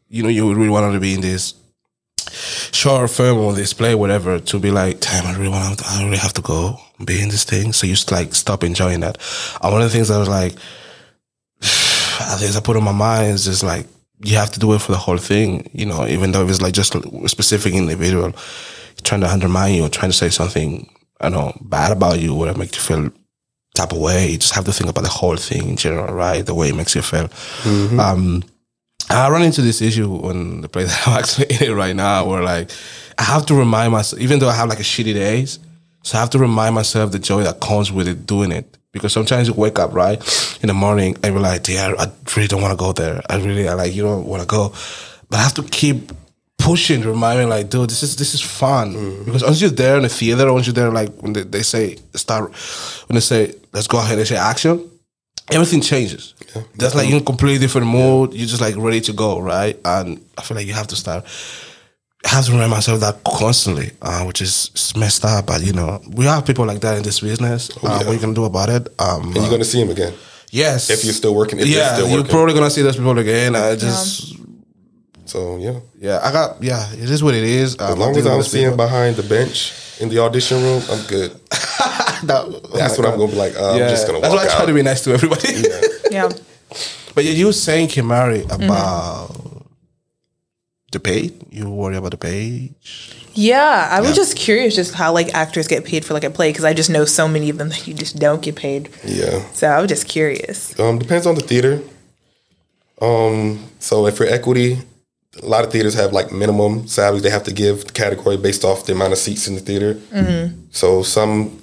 [0.10, 1.54] you know, you really wanted to be in this
[2.72, 6.18] short film or display, whatever, to be like, damn, I really want to, I really
[6.18, 7.74] have to go be in this thing.
[7.74, 9.18] So you just like stop enjoying that.
[9.62, 10.54] And one of the things I was like,
[11.62, 13.88] I think I put on my mind is just like,
[14.24, 16.74] you have to do it for the whole thing, you know, even though it's like
[16.74, 16.94] just
[17.30, 18.34] specific individual
[19.08, 20.90] trying to undermine you or trying to say something,
[21.22, 23.10] I know, bad about you or make you feel
[23.74, 24.32] type of way.
[24.32, 26.46] You just have to think about the whole thing in general, right?
[26.46, 27.30] The way it makes you feel.
[28.00, 28.44] Um,
[29.10, 32.26] I run into this issue on the place that I'm actually in it right now,
[32.26, 32.70] where like
[33.18, 35.60] I have to remind myself, even though I have like a shitty days,
[36.04, 38.78] so I have to remind myself the joy that comes with it doing it.
[38.92, 40.18] Because sometimes you wake up right
[40.62, 43.22] in the morning and you're like, "Yeah, I really don't want to go there.
[43.30, 44.74] I really, I like, you don't want to go,"
[45.30, 46.12] but I have to keep
[46.58, 49.24] pushing to remind me, like, dude, this is this is fun.
[49.26, 51.98] Because once you're there in the theater, once you're there, like when they, they say
[52.16, 52.52] start,
[53.08, 54.90] when they say let's go ahead, they say action,
[55.52, 56.34] everything changes.
[56.76, 58.34] That's like you're in a completely different mood.
[58.34, 59.78] You're just like ready to go, right?
[59.86, 61.26] And I feel like you have to start.
[62.26, 65.46] I have to remind myself that constantly, uh, which is it's messed up.
[65.46, 67.70] But you know, we have people like that in this business.
[67.78, 67.98] uh, yeah.
[67.98, 68.88] What are you gonna do about it?
[69.00, 70.14] Um, And you're gonna see him again
[70.52, 71.60] yes, if you're still working.
[71.60, 72.32] If yeah, still you're working.
[72.32, 73.56] probably gonna see those people again.
[73.56, 74.36] I just,
[75.28, 75.80] so yeah.
[76.00, 77.78] yeah, I got, yeah, it is what it is.
[77.80, 81.32] Um, As long as I'm seeing behind the bench in the audition room, I'm good.
[82.24, 83.56] That's what I'm gonna be like.
[83.56, 85.54] Uh, I'm just gonna That's walk why I try to be nice to everybody.
[86.10, 86.30] Yeah.
[87.14, 88.64] but yeah, you were saying, Keymari, Mm-hmm.
[88.64, 89.66] about
[90.94, 91.32] the pay.
[91.52, 93.14] You worry about the page.
[93.34, 94.16] Yeah, I was Yeah.
[94.16, 96.90] just curious just how like actors get paid for like a play because I just
[96.90, 98.90] know so many of them that you just don't get paid.
[99.04, 99.44] Yeah.
[99.52, 100.80] So I was just curious.
[100.80, 101.82] Um, depends on the theater.
[103.02, 104.80] Um, so if for equity,
[105.44, 108.64] a lot of theaters have like minimum salaries they have to give the category based
[108.64, 110.00] off the amount of seats in the theater.
[110.72, 111.62] So some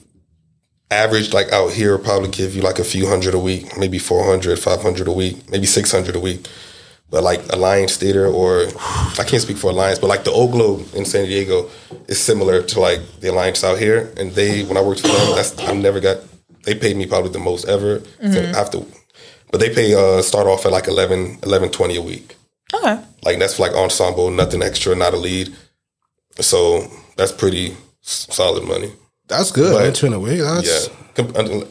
[0.91, 4.59] average like out here probably give you like a few hundred a week, maybe 400,
[4.59, 6.47] 500 a week, maybe 600 a week.
[7.11, 8.67] But like Alliance Theater or
[9.19, 11.69] I can't speak for Alliance, but like the Old Globe in San Diego
[12.09, 14.13] is similar to like the Alliance out here.
[14.17, 16.19] And they, when I worked for them, that's I never got.
[16.65, 18.01] They paid me probably the most ever.
[18.33, 18.79] So after,
[19.53, 22.37] but they pay uh, start off at like 11, 11 20 a week.
[22.73, 22.99] Okay.
[23.23, 25.55] Like that's like ensemble, nothing extra, not a lead.
[26.41, 28.93] So that's pretty solid money.
[29.29, 29.73] That's good.
[29.73, 31.67] But- But, in a way, that's Yeah, Com-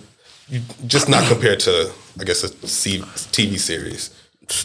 [0.87, 2.99] just not compared to I guess a C-
[3.31, 4.11] TV series.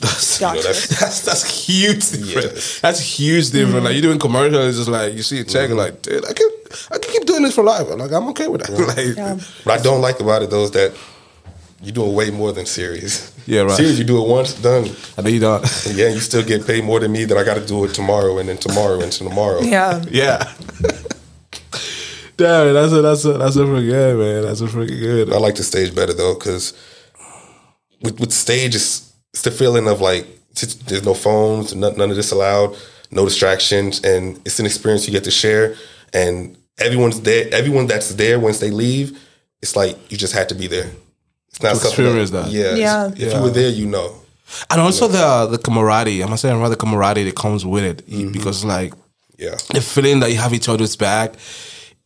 [0.01, 2.53] that's, You know, that's that's that's huge different.
[2.55, 2.81] Yes.
[2.81, 3.85] That's huge different.
[3.85, 5.79] Like you're doing commercials, it's just like you see a check, Mm-hmm.
[5.79, 6.49] like dude, I can
[6.93, 7.89] I can keep doing this for life.
[7.89, 8.73] Like I'm okay with that.
[8.97, 9.35] like Yeah.
[9.65, 10.93] what I don't like about it though is that
[11.83, 13.35] you're doing way more than series.
[13.49, 13.71] Yeah, right.
[13.79, 14.91] Series you do it once, done.
[15.17, 15.63] I know you don't.
[15.87, 17.25] And yeah, you still get paid more than me.
[17.25, 19.63] That I got to do it tomorrow and then tomorrow and tomorrow.
[19.63, 20.05] Yeah.
[20.11, 20.53] yeah.
[22.37, 24.43] Damn, that's a that's a that's a pretty good man.
[24.43, 25.33] That's a pretty good.
[25.33, 26.75] I like the stage better though, because
[28.03, 32.11] with with stage, it's, it's the feeling of like t- there's no phones, none, none
[32.11, 32.77] of this allowed,
[33.11, 35.75] no distractions, and it's an experience you get to share.
[36.13, 37.49] And everyone's there.
[37.53, 39.19] Everyone that's there once they leave,
[39.63, 40.91] it's like you just had to be there.
[41.59, 42.51] It's not To something experience that.
[42.51, 43.27] Yeah, it's- Yeah.
[43.27, 44.15] If you were there, you know.
[44.71, 46.23] And also the the camaraderie.
[46.23, 48.95] I'm not saying rather camaraderie that comes with it because like
[49.37, 51.35] Yeah, the feeling that you have each other's back,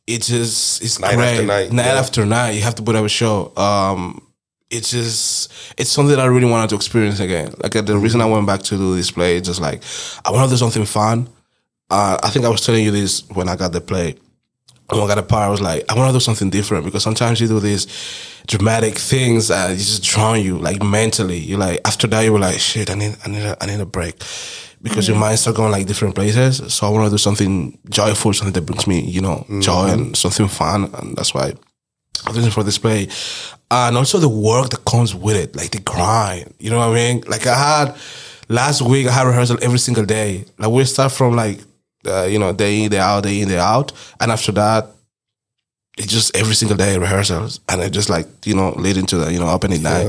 [0.07, 1.29] it just it's Night great.
[1.35, 2.01] after night, night yeah.
[2.01, 3.53] after night, you have to put up a show.
[3.57, 4.23] Um,
[4.71, 7.53] it's just it's something that I really wanted to experience again.
[7.63, 9.83] Like the reason I went back to do this play, is just like
[10.25, 11.29] I want to do something fun.
[11.91, 14.17] Uh, I think I was telling you this when I got the play.
[14.93, 16.85] Oh when I got a part, I was like, I want to do something different
[16.85, 17.87] because sometimes you do these
[18.47, 21.39] dramatic things and you just drown you like mentally.
[21.39, 23.81] You're like after that you were like, shit, I need, I need, a, I need
[23.81, 24.23] a break
[24.83, 26.75] because your mind start going like different places.
[26.75, 29.61] So I want to do something joyful, something that brings me, you know, mm-hmm.
[29.61, 31.55] joy and something fun, and that's why
[32.27, 33.09] I'm looking for this play.
[33.71, 36.53] And also the work that comes with it, like the grind.
[36.59, 37.23] You know what I mean?
[37.27, 37.97] Like I had
[38.49, 40.45] last week, I had rehearsal every single day.
[40.59, 41.61] Like we start from like,
[42.07, 44.87] uh, you know, day in, day out, day in, day out, and after that,
[45.99, 49.33] it's just every single day rehearsals, and it just like you know lead into the
[49.33, 50.07] you know opening night,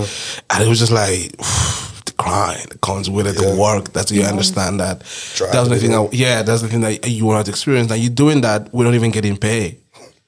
[0.49, 1.32] and it was just like
[2.06, 3.91] the grind that comes with it, the work.
[3.91, 4.99] That's you understand that.
[5.36, 5.91] Drive that's the thing.
[5.91, 7.89] That, yeah, that's the thing that you want to experience.
[7.89, 9.79] Now you're doing that we don't even getting paid.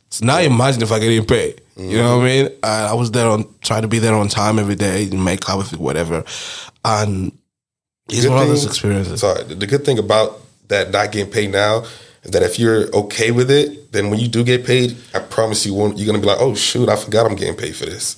[0.09, 1.61] So now imagine if I get paid.
[1.77, 2.45] You know what I mean?
[2.45, 5.57] And I was there on trying to be there on time every day, make up
[5.57, 6.23] with it, whatever,
[6.85, 7.37] and
[8.07, 9.19] it's Good one of those experiences.
[9.19, 11.83] Sorry, the the good thing about that not getting paid now
[12.23, 15.65] is that if you're okay with it, then when you do get paid, I promise
[15.65, 15.97] you won't.
[15.97, 18.15] You're gonna be like, oh shoot, I forgot I'm getting paid for this.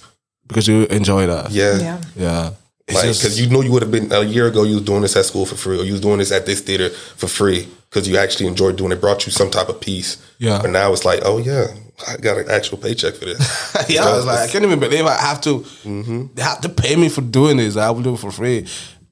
[0.48, 1.52] because you enjoy that.
[1.52, 2.02] Yeah, Yeah.
[2.16, 2.50] yeah.
[2.88, 5.02] It's Like, because you know you would have been a year ago, you was doing
[5.02, 7.68] this at school for free, or you was doing this at this theater for free
[7.90, 9.02] because you actually enjoyed doing it.
[9.02, 10.16] Brought you some type of peace.
[10.40, 10.60] Yeah.
[10.62, 11.66] But now it's like, oh yeah,
[12.08, 13.40] I got an actual paycheck for this.
[13.90, 15.60] yeah, I was like, I can't even believe I have to.
[15.84, 16.28] Mm-hmm.
[16.36, 17.76] They have to pay me for doing this.
[17.76, 18.66] I will do it for free.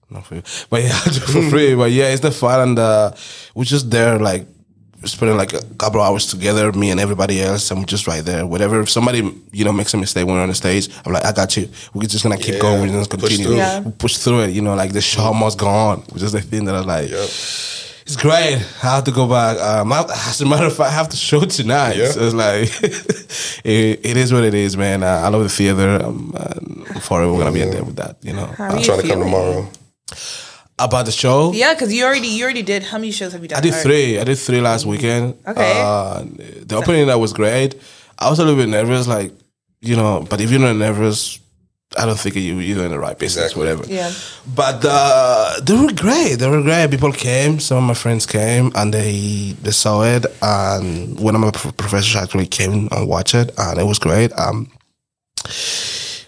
[0.09, 1.75] Not for free, but yeah, I do it for free.
[1.75, 3.11] But yeah, it's the fun, and uh,
[3.55, 4.45] we're just there, like
[5.03, 8.45] spending like a couple hours together, me and everybody else, and we're just right there.
[8.45, 11.25] Whatever, if somebody you know makes a mistake when we're on the stage, I'm like,
[11.25, 11.69] I got you.
[11.93, 12.81] We're just gonna keep Yeah, going.
[12.81, 13.55] We're just push continue, through.
[13.57, 13.91] Yeah.
[13.97, 14.49] Push through it.
[14.51, 17.09] You know, like the show must go on, which is the thing that I like.
[17.09, 17.29] Yep.
[18.07, 18.57] It's great.
[18.83, 19.57] I have to go back.
[19.59, 21.97] Um, I, as a matter of fact, I have to show tonight.
[21.97, 22.11] Yeah.
[22.11, 22.69] So it's like,
[23.65, 25.01] it, it is what it is, man.
[25.01, 26.03] Uh, I love the theater.
[26.05, 28.17] Um, uh, forever we're gonna be in there with that.
[28.21, 28.45] You know.
[28.45, 29.67] How I'm trying to come tomorrow.
[30.77, 32.83] About the show, Yeah, because you already you already did.
[32.83, 33.59] How many shows have you done?
[33.59, 33.83] I did already?
[33.89, 34.19] three.
[34.19, 35.37] I did three last weekend.
[35.47, 35.73] Okay.
[35.81, 36.25] Uh,
[36.65, 37.75] the opening that was great.
[38.19, 39.31] I was a little bit nervous, like
[39.79, 40.27] you know.
[40.29, 41.39] But if you're not nervous,
[41.97, 43.61] I don't think you you're in the right business, Exactly.
[43.61, 43.85] whatever.
[43.87, 44.11] Yeah.
[44.53, 46.35] But uh, they were great.
[46.39, 46.91] They were great.
[46.91, 47.61] People came.
[47.61, 50.25] Some of my friends came and they they saw it.
[50.41, 54.33] And one of my pro- professors actually came and watched it, and it was great.
[54.37, 54.69] Um,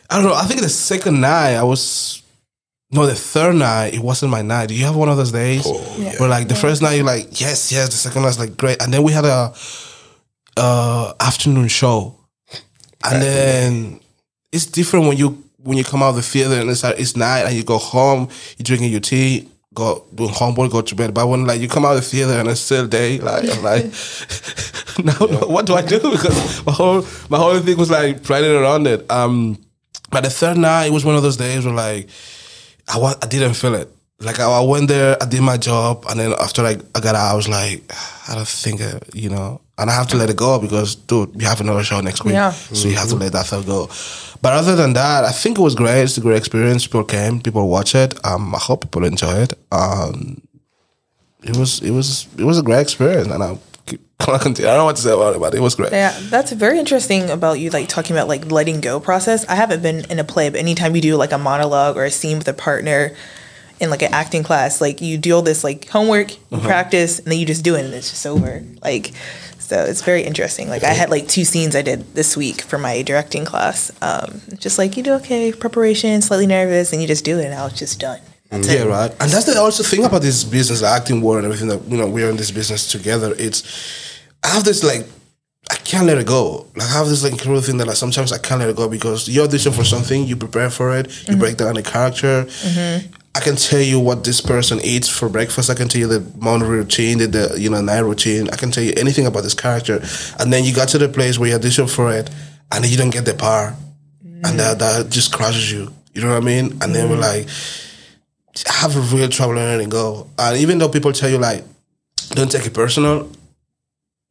[0.10, 0.36] I don't know.
[0.36, 2.24] I think the second night I was.
[2.90, 4.68] No, the third night it wasn't my night.
[4.70, 5.78] Do you have one of those days Oh,
[6.20, 7.90] where like the first night you're like yes, yes.
[7.90, 9.54] The second night's like great, and then we had a
[10.56, 12.16] uh, afternoon show,
[13.04, 14.00] and then
[14.52, 17.18] it's different when you when you come out of the theater and it's like, it's
[17.18, 21.14] night and you go home, you're drinking your tea, go doing homework, go to bed.
[21.14, 23.64] But when like you come out of the theater and it's still day, like I'm
[23.64, 23.84] like,
[25.04, 25.14] now
[25.48, 26.00] what do I do?
[26.00, 29.10] Because my whole my whole thing was like planning around it.
[29.12, 29.58] Um,
[30.10, 32.08] but the third night it was one of those days where like
[32.88, 33.90] I wa- I didn't feel it.
[34.20, 37.16] Like I, I went there, I did my job, and then after like I got
[37.16, 37.84] out, I was like,
[38.28, 41.40] I don't think, uh, you know, and I have to let it go because, dude,
[41.40, 42.52] you have another show next week, Yeah.
[42.52, 43.88] so you have to let that stuff go.
[44.42, 46.02] But other than that, I think it was great.
[46.02, 46.88] It's a great experience.
[46.88, 48.14] People came, people watch it.
[48.26, 49.54] Um, I hope people enjoy it.
[49.72, 50.42] Um,
[51.44, 53.58] it was, it was, it was a great experience, and I,
[54.28, 55.92] I don't know what to say about it, but it was great.
[55.92, 59.46] Yeah, that's very interesting about you like talking about like letting go process.
[59.48, 62.12] I haven't been in a play, but anytime you do like a monologue or a
[62.12, 63.16] scene with a partner
[63.80, 67.28] in like an acting class, like you do all this like homework, you practice, and
[67.28, 68.64] then you just do it and it's just over.
[68.82, 69.14] Like
[69.60, 70.68] so it's very interesting.
[70.70, 73.92] Like I had like two scenes I did this week for my directing class.
[74.02, 77.52] Um, just like you do okay, preparation, slightly nervous, and you just do it and
[77.52, 78.22] now it's just done.
[78.52, 79.12] Yeah, right.
[79.20, 81.98] And that's the also thing about this business, the acting world and everything that you
[81.98, 83.34] know we're in this business together.
[83.38, 83.64] It's
[84.44, 85.06] I have this like
[85.70, 86.66] I can't let it go.
[86.76, 88.88] Like I have this like incredible thing that like sometimes I can't let it go
[88.88, 92.48] because you audition for something, you prepare for it, you break down the character.
[93.36, 95.70] I can tell you what this person eats for breakfast.
[95.70, 98.50] I can tell you the morning routine, the, the you know night routine.
[98.50, 100.02] I can tell you anything about this character,
[100.40, 102.30] and then you got to the place where you audition for it,
[102.72, 103.76] and you don't get the part,
[104.24, 105.92] and that that just crushes you.
[106.14, 106.82] You know what I mean?
[106.82, 107.50] And then we're like, I
[108.66, 110.28] have a real trouble letting go.
[110.38, 111.64] And even though people tell you like,
[112.30, 113.30] don't take it personal.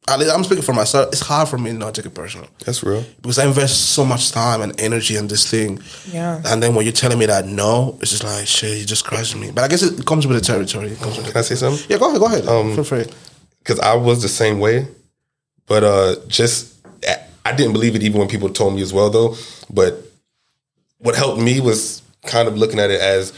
[0.07, 1.09] at least I'm speaking for myself.
[1.11, 3.03] It's hard for me to not to take it personal That's real.
[3.21, 5.79] because I invest so much time and energy in this thing.
[6.11, 6.41] Yeah.
[6.45, 8.77] And then when you're telling me that no, it's just like shit.
[8.79, 9.51] You just crushed me.
[9.51, 10.89] But I guess it comes with the territory.
[10.91, 11.85] It comes with Can I say something?
[11.89, 12.19] Yeah, go ahead.
[12.19, 12.47] Go ahead.
[12.47, 13.05] Um, Feel free.
[13.59, 14.87] because I was the same way,
[15.65, 16.75] but uh, just
[17.45, 19.35] I didn't believe it even when people told me as well though.
[19.69, 19.95] But
[20.99, 23.31] what helped me was kind of looking at it as,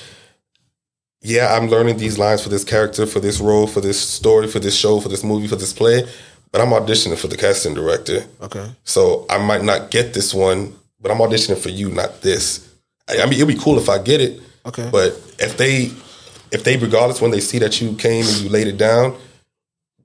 [1.22, 4.60] yeah, I'm learning these lines for this character, for this role, for this story, for
[4.60, 6.04] this show, for this movie, for this play,
[6.52, 8.24] but I'm auditioning for the casting director.
[8.42, 8.70] Okay.
[8.84, 12.74] So I might not get this one, but I'm auditioning for you, not this.
[13.10, 14.42] I I mean, it'd be cool if I get it.
[14.66, 14.90] Okay.
[14.92, 15.92] But if they,
[16.52, 19.18] if they, regardless, when they see that you came and you laid it down,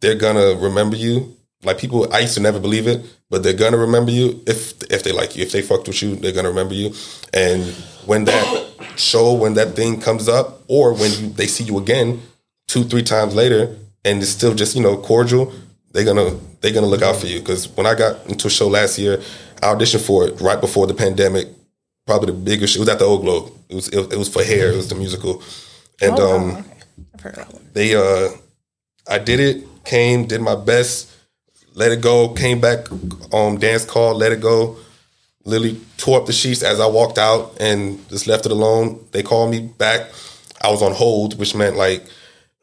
[0.01, 1.37] they're gonna remember you.
[1.63, 5.03] Like people, I used to never believe it, but they're gonna remember you if if
[5.03, 5.43] they like you.
[5.43, 6.93] If they fucked with you, they're gonna remember you.
[7.33, 7.65] And
[8.05, 12.21] when that show, when that thing comes up, or when you, they see you again,
[12.69, 15.53] two, three times later, and it's still just you know cordial,
[15.93, 17.41] they're gonna they're gonna look out for you.
[17.41, 19.21] Because when I got into a show last year,
[19.63, 21.49] I auditioned for it right before the pandemic.
[22.07, 22.77] Probably the biggest.
[22.77, 23.51] It was at the Old Globe.
[23.69, 24.73] It was it, it was for Hair.
[24.73, 25.43] It was the musical,
[26.01, 26.51] and Oh, um.
[26.57, 26.65] Okay.
[27.15, 27.69] I've heard that one.
[27.73, 28.29] they uh
[29.09, 31.11] I did it, came, did my best,
[31.75, 32.87] let it go, came back
[33.33, 34.77] um dance call, let it go.
[35.45, 39.05] Literally tore up the sheets as I walked out and just left it alone.
[39.13, 40.11] They called me back.
[40.63, 42.05] I was on hold, which meant like,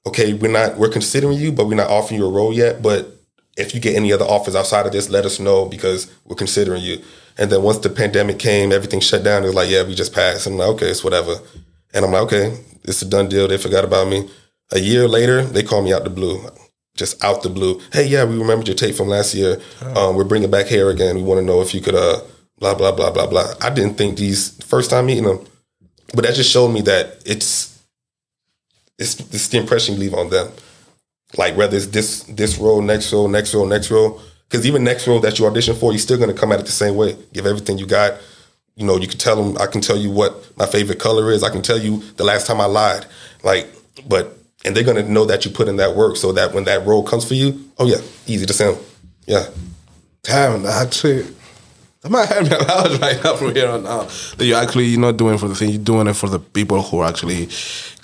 [0.06, 2.82] okay, we're not we're considering you, but we're not offering you a role yet.
[2.82, 3.16] But
[3.58, 6.82] if you get any other offers outside of this, let us know because we're considering
[6.82, 7.02] you.
[7.38, 9.44] And then once the pandemic came, everything shut down.
[9.44, 10.48] It was like, yeah, we just passed.
[10.48, 11.36] I'm like, okay, it's whatever.
[11.94, 13.48] And I'm like, okay, it's a done deal.
[13.48, 14.30] They forgot about me.
[14.72, 16.50] A year later, they called me out the blue,
[16.96, 17.82] just out the blue.
[17.92, 19.62] Hey, yeah, we remembered your tape from last year.
[19.96, 21.16] Um, we're bringing back hair again.
[21.16, 22.22] We want to know if you could, uh,
[22.62, 23.54] blah blah blah blah blah.
[23.60, 25.46] I didn't think these first time meeting them,
[26.14, 27.84] but that just showed me that it's
[28.98, 30.50] it's it's the impression you leave on them.
[31.36, 34.22] Like whether it's this this role, next role, next role, next role.
[34.48, 36.66] Because even next role that you audition for, you're still going to come at it
[36.66, 37.18] the same way.
[37.32, 38.20] Give everything you got.
[38.76, 39.58] You know, you can tell them.
[39.60, 41.44] I can tell you what my favorite color is.
[41.44, 43.06] I can tell you the last time I lied.
[43.44, 43.68] Like,
[44.08, 46.66] but and they're going to know that you put in that work, so that when
[46.66, 48.78] that role comes for you, oh yeah, easy to sell.
[49.26, 49.46] Yeah,
[50.24, 51.34] Damn, actually, that
[52.10, 54.10] might help me a lot right now from here on out.
[54.38, 56.82] That you're actually you're not doing for the thing, you're doing it for the people
[56.82, 57.50] who are actually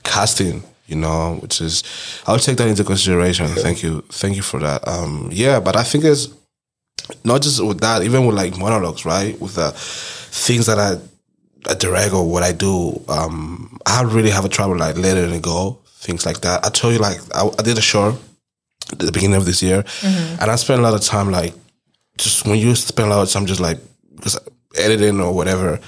[0.04, 0.64] casting.
[0.86, 1.84] You know, which is
[2.28, 3.48] I'll take that into consideration.
[3.48, 4.88] Thank you, thank you for that.
[4.88, 6.30] Um, yeah, but I think it's
[7.26, 9.40] not just with that, even with like monologues, right?
[9.42, 10.98] With the things that I,
[11.70, 15.42] I direct or what I do, um, I really have a trouble like letting it
[15.42, 15.80] go.
[15.98, 16.66] Things like that.
[16.66, 18.18] I tell you, like I, I did a show
[18.92, 19.84] at the beginning of this year,
[20.40, 21.54] and I spent a lot of time like
[22.18, 23.80] just when you spell out, time just like
[24.16, 24.40] because
[24.76, 25.80] editing or whatever.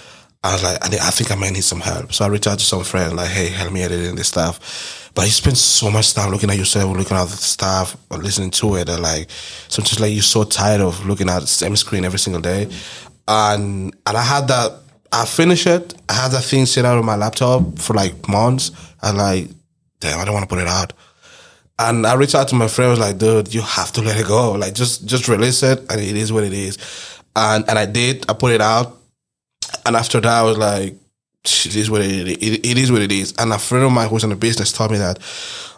[0.42, 2.14] I was like, I, I think I might need some help.
[2.14, 5.12] So I reached out to some friend, like, hey, help me editing this stuff.
[5.14, 8.52] But you spend so much time looking at yourself, looking at the stuff, or listening
[8.52, 9.30] to it, and like,
[9.68, 12.70] sometimes like you're so tired of looking at the same screen every single day.
[13.28, 14.80] And and I had that.
[15.12, 15.96] I finished it.
[16.08, 18.72] I had that thing sit out on my laptop for like months.
[19.02, 19.50] And like,
[20.00, 20.94] damn, I don't want to put it out.
[21.80, 22.88] And I reached out to my friend.
[22.88, 24.52] I was like, dude, you have to let it go.
[24.52, 26.78] Like, just just release it, and it is what it is.
[27.36, 28.30] And and I did.
[28.30, 28.98] I put it out,
[29.86, 30.96] and after that, I was like,
[31.46, 32.38] it is what it is.
[32.38, 33.34] It, it is what it is.
[33.40, 35.20] And a friend of mine who's in the business told me that,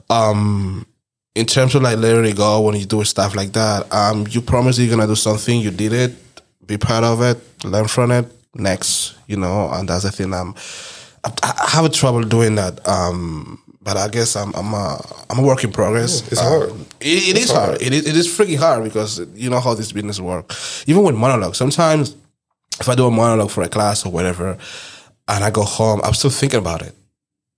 [0.10, 0.88] um,
[1.36, 4.42] in terms of like letting it go when you do stuff like that, um, you
[4.42, 5.60] promise you're gonna do something.
[5.60, 6.16] You did it.
[6.66, 7.38] Be proud of it.
[7.64, 8.26] Learn from it.
[8.56, 9.70] Next, you know.
[9.72, 10.34] And that's the thing.
[10.34, 10.56] I'm.
[11.24, 12.86] I, I have trouble doing that.
[12.88, 16.22] Um, but I guess I'm I'm a I'm a work in progress.
[16.22, 16.70] Mm, it's Um, hard.
[17.00, 17.70] It, it is hard.
[17.70, 17.82] hard.
[17.82, 20.54] It is it is freaking hard because you know how this business work.
[20.88, 22.16] Even with monologue, sometimes
[22.80, 24.58] if I do a monologue for a class or whatever,
[25.28, 26.96] and I go home, I'm still thinking about it.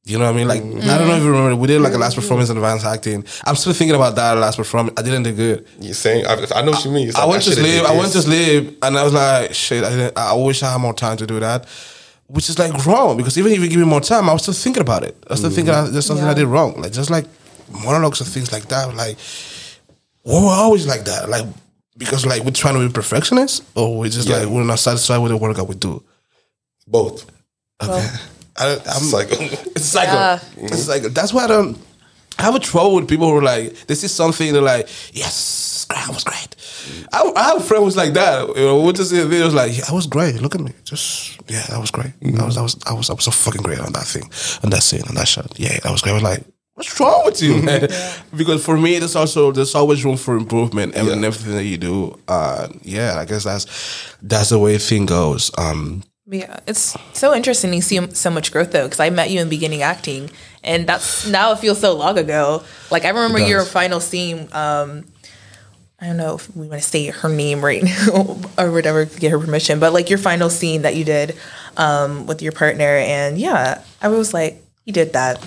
[0.06, 0.48] You know what I mean?
[0.50, 1.32] Like I don't know if you mm.
[1.32, 2.22] remember, we did like a last mm-hmm.
[2.22, 3.26] performance in advanced acting.
[3.46, 5.00] I'm still thinking about that last performance.
[5.00, 5.66] I didn't do good.
[5.80, 7.08] you're saying I, I know what you mean.
[7.08, 7.84] It's I like, went to sleep.
[7.84, 9.84] I went to sleep, and I was like, "Shit!
[9.84, 11.68] I, didn't, I wish I had more time to do that."
[12.28, 14.54] Which is like wrong because even if you give me more time, I was still
[14.54, 15.16] thinking about it.
[15.28, 16.80] I was still thinking I, there's something I did wrong.
[16.82, 17.26] Like just like
[17.84, 18.96] monologues and things like that.
[18.96, 19.18] Like
[20.26, 21.30] we were always like that.
[21.30, 21.46] Like
[21.98, 24.38] because like we're trying to be perfectionists, or we're just Yeah.
[24.38, 26.02] like we're not satisfied with the work that we do.
[26.88, 27.26] both.
[27.82, 28.08] Okay.
[28.58, 29.38] I, I'm Cycle.
[29.42, 30.14] It's a cycle.
[30.16, 30.40] Yeah.
[30.58, 31.10] It's cycle.
[31.10, 31.78] That's why I don't.
[32.38, 35.86] I have a trouble with people who are like, they see something, they're like, yes,
[35.90, 36.53] that was great.
[37.12, 38.48] I, I have a friend who's like that.
[38.56, 40.42] You know, we just see a video, it's like, yeah, that was great.
[40.42, 42.12] Look at me, just yeah, that was great.
[42.24, 44.24] I was, I was, I was, I was so fucking great on that thing,
[44.64, 45.58] on that scene, on that shot.
[45.60, 46.12] Yeah, that was great.
[46.12, 46.44] I was like,
[46.76, 47.88] what's wrong with you, man?
[48.36, 51.28] Because for me, there's also there's always room for improvement and Yeah.
[51.28, 52.20] everything that you do.
[52.28, 53.66] Uh, yeah, I guess that's
[54.22, 55.52] that's the way thing goes.
[55.58, 59.40] Um, Yeah, it's so interesting to see so much growth though, because I met you
[59.42, 60.30] in beginning acting,
[60.64, 62.64] and that's now it feels so long ago.
[62.90, 64.48] Like I remember your final scene.
[64.54, 65.06] Um,
[66.04, 69.32] I don't know if we want to say her name right now or whatever, get
[69.32, 71.38] her permission, but like your final scene that you did
[71.78, 75.38] um, with your partner, and yeah, I was like, you did that.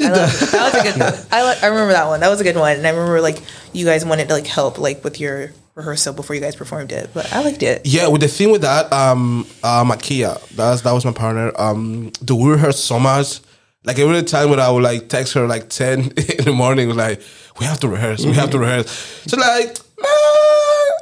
[0.00, 1.26] I love, that was a good.
[1.32, 2.18] I I remember that one.
[2.18, 3.40] That was a good one, and I remember like
[3.72, 7.10] you guys wanted to like help like with your rehearsal before you guys performed it,
[7.14, 7.82] but I liked it.
[7.86, 11.52] Yeah, with the thing with that, um, uh, Makia, that's that was my partner.
[11.56, 13.40] Um, the we rehearsed so much.
[13.84, 16.00] Like every time when I would like text her like ten
[16.38, 17.22] in the morning, like
[17.58, 18.90] we have to rehearse, we have to rehearse.
[19.26, 20.08] So like, man,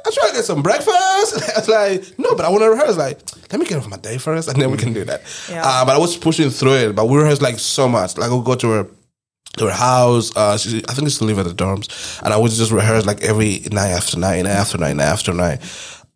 [0.05, 0.91] I try to get some breakfast.
[1.55, 2.97] I was like, no, but I want to rehearse.
[2.97, 3.19] Like,
[3.51, 5.21] let me get off my day first, and then we can do that.
[5.49, 5.61] Yeah.
[5.63, 6.95] Uh, but I was pushing through it.
[6.95, 8.17] But we rehearsed like so much.
[8.17, 8.87] Like we'll go to her
[9.57, 10.35] to her house.
[10.35, 13.05] Uh, she, I think she to live at the dorms, and I would just rehearse
[13.05, 15.59] like every night after night, night after night, night after night,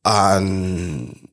[0.05, 1.29] and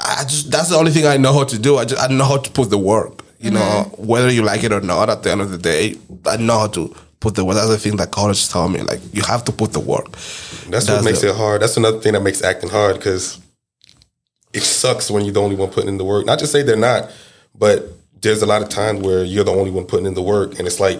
[0.00, 1.78] I just that's the only thing I know how to do.
[1.78, 3.22] I just I know how to put the work.
[3.38, 6.38] You know, whether you like it or not, at the end of the day, I
[6.38, 7.56] know how to put the work.
[7.56, 8.80] That's the thing that college taught me.
[8.82, 10.12] Like you have to put the work.
[10.68, 11.62] That's what makes the- it hard.
[11.62, 13.38] That's another thing that makes acting hard because
[14.52, 16.24] it sucks when you're the only one putting in the work.
[16.26, 17.10] Not to say they're not,
[17.58, 17.88] but
[18.20, 20.66] there's a lot of times where you're the only one putting in the work, and
[20.66, 20.98] it's like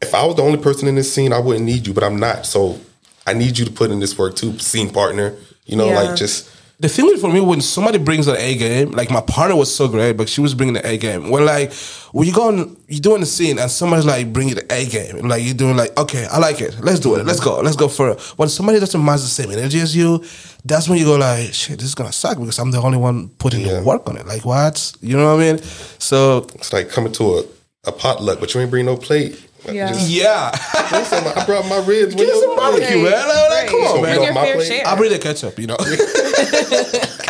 [0.00, 2.18] if I was the only person in this scene, I wouldn't need you, but I'm
[2.18, 2.44] not.
[2.46, 2.80] So
[3.26, 5.34] I need you to put in this work too, scene partner.
[5.66, 6.00] You know, Yeah.
[6.02, 6.48] like just
[6.82, 9.86] the thing for me when somebody brings an A game, like my partner was so
[9.86, 11.30] great, but she was bringing the A game.
[11.30, 11.72] When like
[12.10, 15.28] when you go on, you're doing the scene and somebody's like bringing the A game,
[15.28, 17.86] like you're doing like okay, I like it, let's do it, let's go, let's go
[17.88, 18.20] for it.
[18.36, 20.24] When somebody doesn't match the same energy as you,
[20.64, 23.28] that's when you go like shit, this is gonna suck because I'm the only one
[23.38, 23.78] putting Yeah.
[23.78, 24.26] the work on it.
[24.26, 25.62] Like what, you know what I mean?
[25.62, 27.44] So it's like coming to a,
[27.84, 29.40] a potluck, but you ain't bring no plate.
[29.70, 29.88] Yeah.
[29.92, 30.50] Just, yeah,
[30.92, 32.14] listen, I brought my ribs.
[32.14, 32.80] give us some your plate?
[32.80, 33.28] barbecue, man.
[33.28, 34.22] Like, like, come on, we man.
[34.22, 34.86] your fair share.
[34.86, 35.76] I'll bring the ketchup, you know.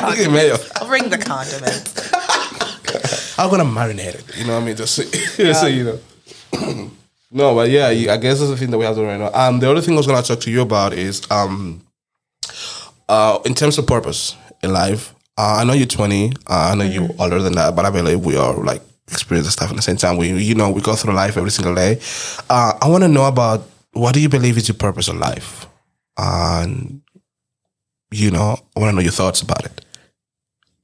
[0.09, 0.57] Look at mayo.
[0.77, 2.11] I'll bring the condiments.
[3.39, 4.37] I'm gonna marinate it.
[4.37, 4.77] You know what I mean?
[4.77, 6.91] Just so, just so you know.
[7.31, 9.19] no, but yeah, you- I guess that's the thing that we have to do right
[9.19, 9.31] now.
[9.33, 11.83] Um, the other thing I was gonna talk to you about is um,
[13.09, 15.15] uh, in terms of purpose in life.
[15.39, 16.31] Uh, I know you're 20.
[16.31, 19.71] Uh, I know you're older than that, but I believe we are like experiencing stuff
[19.71, 20.17] at the same time.
[20.17, 22.01] We, you know, we go through life every single day.
[22.49, 25.67] Uh, I want to know about what do you believe is your purpose in life,
[26.19, 27.03] and
[28.11, 29.85] you know, I want to know your thoughts about it.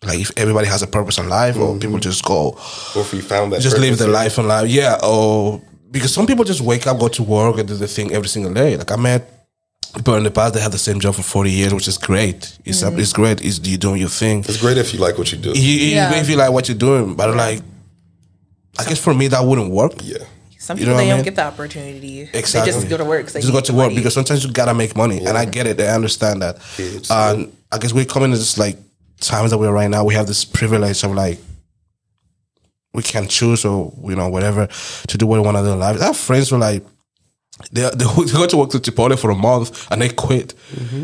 [0.05, 2.51] Like if everybody has a purpose in life, or people just go,
[2.95, 4.69] Or if you found that, just live purpose, their life in life.
[4.71, 8.13] Yeah, or because some people just wake up, go to work, and do the thing
[8.13, 8.77] every single day.
[8.77, 9.29] Like I met
[9.95, 12.59] people in the past they have the same job for forty years, which is great.
[12.65, 13.41] It's it's great.
[13.45, 14.41] It's you doing your thing.
[14.41, 15.51] It's great if you like what you do.
[15.51, 16.15] You, you Yeah.
[16.15, 17.63] if you like what you're doing, but like,
[18.79, 19.93] I guess for me that wouldn't work.
[20.03, 20.19] Yeah.
[20.59, 21.25] Some You people know they don't mean?
[21.25, 22.29] get the opportunity.
[22.33, 22.73] Exactly.
[22.73, 23.25] They just go to work.
[23.25, 23.95] 'cause they Just go to work money.
[23.97, 25.81] because sometimes you gotta make money, and I get it.
[25.81, 26.59] I understand that.
[26.77, 28.77] Kids, and I guess we're coming to this like
[29.21, 30.05] times that we're right now.
[30.05, 31.39] We have this privilege of like
[32.95, 34.69] we can choose or you know whatever
[35.09, 36.01] to do what we want to do in life.
[36.01, 36.85] I have friends who like
[37.73, 40.55] they they go to work to Chipotle for a month and they quit.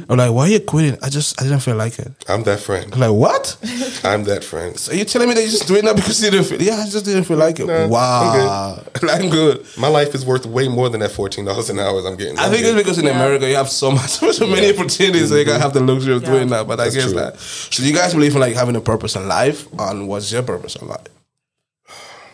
[0.09, 0.99] I'm like, why are you quitting?
[1.03, 2.13] I just I didn't feel like it.
[2.29, 2.93] I'm that friend.
[2.95, 3.57] I'm like, what?
[4.05, 4.77] I'm that friend.
[4.91, 6.63] Are you're telling me that you're just doing that because you didn't feel?
[6.63, 7.67] Yeah, I just didn't feel like it.
[7.67, 9.67] Nah, wow, I'm good.
[9.77, 12.39] My life is worth way more than that fourteen dollars an hour I'm getting.
[12.39, 15.37] I I'm think it's because in America you have so much, so many opportunities, so
[15.37, 16.67] you can have the luxury of doing that.
[16.67, 17.15] But I guess true.
[17.15, 17.39] that.
[17.39, 20.77] So you guys believe in like having a purpose in life, and what's your purpose
[20.77, 21.09] in life?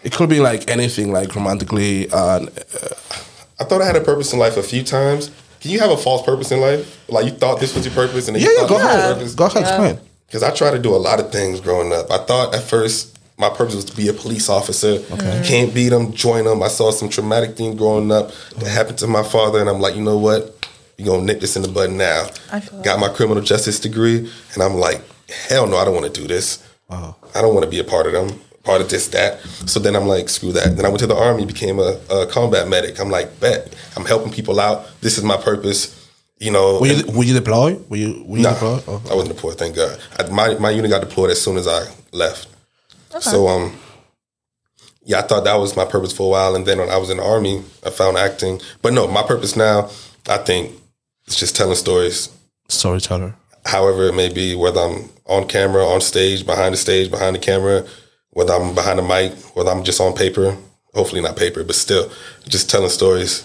[0.02, 2.10] It could be like anything, like romantically.
[2.10, 2.46] Uh,
[3.60, 5.30] I thought I had a purpose in life a few times.
[5.60, 6.98] Can you have a false purpose in life?
[7.08, 8.68] Like you thought this was your purpose, and then yeah, you yeah.
[8.68, 9.14] Go this was your ahead.
[9.16, 9.34] purpose?
[9.34, 9.62] Go ahead.
[9.62, 9.98] Explain.
[10.26, 12.10] Because I tried to do a lot of things growing up.
[12.10, 14.88] I thought at first my purpose was to be a police officer.
[14.88, 15.14] Okay.
[15.14, 15.44] Mm-hmm.
[15.44, 16.62] Can't beat them, join them.
[16.62, 19.96] I saw some traumatic things growing up that happened to my father, and I'm like,
[19.96, 20.56] you know what?
[20.96, 22.28] You're gonna nip this in the bud now.
[22.52, 25.02] I feel Got my criminal justice degree, and I'm like,
[25.48, 26.66] hell no, I don't want to do this.
[26.88, 27.16] Wow.
[27.34, 29.40] I don't want to be a part of them, part of this, that.
[29.66, 30.76] So then I'm like, screw that.
[30.76, 33.00] Then I went to the army, became a, a combat medic.
[33.00, 33.74] I'm like, bet.
[33.96, 34.86] I'm helping people out.
[35.00, 35.96] This is my purpose.
[36.38, 37.88] You know, Were you and- were you deployed?
[37.90, 38.84] Were you were you Nah, deployed?
[38.88, 39.02] Oh.
[39.10, 39.58] I wasn't deployed.
[39.58, 39.98] Thank God.
[40.18, 42.48] I, my my unit got deployed as soon as I left.
[43.20, 43.76] So um,
[45.04, 47.10] yeah, I thought that was my purpose for a while, and then when I was
[47.10, 48.60] in the army, I found acting.
[48.82, 49.90] But no, my purpose now,
[50.28, 50.72] I think,
[51.26, 52.28] is just telling stories,
[52.68, 53.34] Storyteller.
[53.66, 57.40] however it may be, whether I'm on camera, on stage, behind the stage, behind the
[57.40, 57.84] camera,
[58.30, 60.56] whether I'm behind the mic, whether I'm just on paper.
[60.94, 62.10] Hopefully not paper, but still,
[62.48, 63.44] just telling stories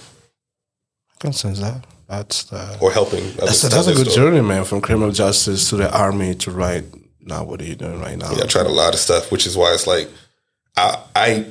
[1.16, 1.86] I can sense that.
[2.08, 2.78] That's the.
[2.82, 3.24] or helping.
[3.36, 4.64] That's a, that's a good journey, man.
[4.64, 6.84] From criminal justice to the army to right
[7.22, 7.44] now.
[7.44, 8.32] What are you doing right now?
[8.32, 10.10] Yeah, I tried a lot of stuff, which is why it's like
[10.78, 11.46] I I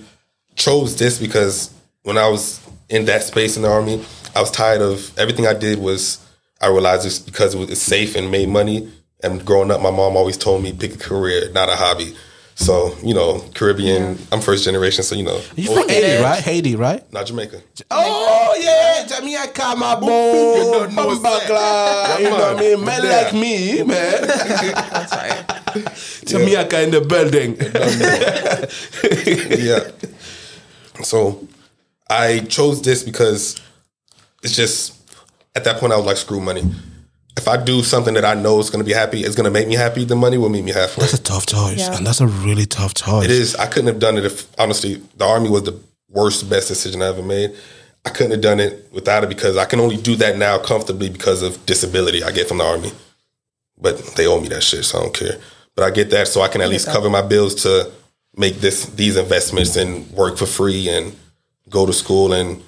[0.54, 1.72] chose this because
[2.02, 4.04] when I was in that space in the army,
[4.36, 6.24] I was tired of everything I did was
[6.60, 8.90] I realized it's because it was safe and made money.
[9.22, 12.14] And growing up, my mom always told me pick a career, not a hobby.
[12.56, 14.16] So you know, Caribbean.
[14.30, 16.22] I'm first generation, so you know, You from oh, Haiti, it.
[16.22, 16.40] right?
[16.42, 17.12] Haiti, right?
[17.12, 17.60] not Jamaica.
[17.90, 22.18] Oh yeah, Jamaica, my boy, Bambagla.
[22.20, 22.84] You know what I mean?
[22.84, 23.10] Men Yeah.
[23.10, 24.22] like me, man.
[24.26, 25.44] That's fine.
[26.26, 27.56] Jamaica in the building.
[29.60, 29.90] yeah.
[31.04, 31.46] So
[32.08, 33.60] I chose this because
[34.44, 34.94] it's just
[35.56, 36.62] at that point I was like, screw money.
[37.36, 39.50] If I do something that I know is going to be happy, it's going to
[39.50, 40.04] make me happy.
[40.04, 41.00] The money will make me happy.
[41.00, 41.96] That's a tough choice, Yeah.
[41.96, 43.24] and that's a really tough choice.
[43.24, 43.56] It is.
[43.56, 45.78] I couldn't have done it if honestly the army was the
[46.08, 47.52] worst, best decision I ever made.
[48.04, 51.08] I couldn't have done it without it because I can only do that now comfortably
[51.10, 52.92] because of disability I get from the army.
[53.78, 55.38] But they owe me that shit, so I don't care.
[55.74, 57.90] But I get that so I can at least cover my bills to
[58.36, 61.16] make this these investments and work for free and
[61.68, 62.62] go to school and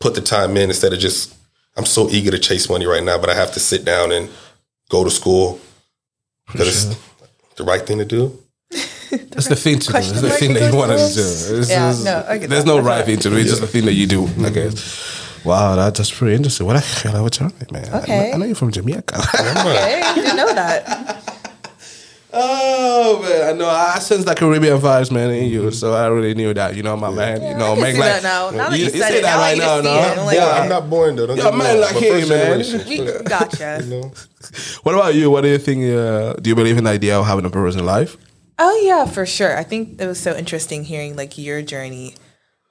[0.00, 1.34] put the time in instead of just
[1.76, 4.28] I'm so eager to chase money right now, but I have to sit down and
[4.90, 5.60] go to school
[6.52, 6.96] because it's
[7.56, 8.38] the right thing to do.
[8.70, 9.98] That's the thing to do.
[9.98, 11.02] It's the thing that you want to do.
[11.04, 12.68] It's Yeah, just- no, I get there's that.
[12.76, 13.36] no right thing to do.
[13.36, 14.26] It's just the thing that you do.
[14.44, 15.44] I guess.
[15.44, 16.66] Wow, that, that's pretty interesting.
[16.66, 17.88] What I hell, what's your name, man?
[17.92, 18.32] I- Okay.
[18.32, 19.16] I, know you're from Jamaica.
[19.18, 21.33] Okay, I didn't know that.
[22.36, 23.68] Oh man, I know.
[23.68, 25.70] I sense that Caribbean vibes, man, in you.
[25.70, 26.74] So I really knew that.
[26.76, 27.42] You know, my man.
[27.42, 28.50] You know, I can make see like that now.
[28.50, 29.84] Now that you, you you said say it, that now I right can now, see
[29.84, 29.94] no?
[30.12, 30.18] it.
[30.18, 30.62] I'm like, Yeah, Yeah.
[30.62, 31.26] I'm not born though.
[31.26, 31.80] Don't You're get me man wrong.
[31.82, 32.62] like But him, first man.
[32.64, 33.78] generation, We, gotcha.
[33.84, 34.12] you know,
[34.82, 35.30] What about you?
[35.30, 35.80] What do you think?
[35.84, 38.16] Uh, do you believe in the idea of having a purpose in life?
[38.58, 39.56] Oh yeah, for sure.
[39.56, 42.14] I think it was so interesting hearing like your journey.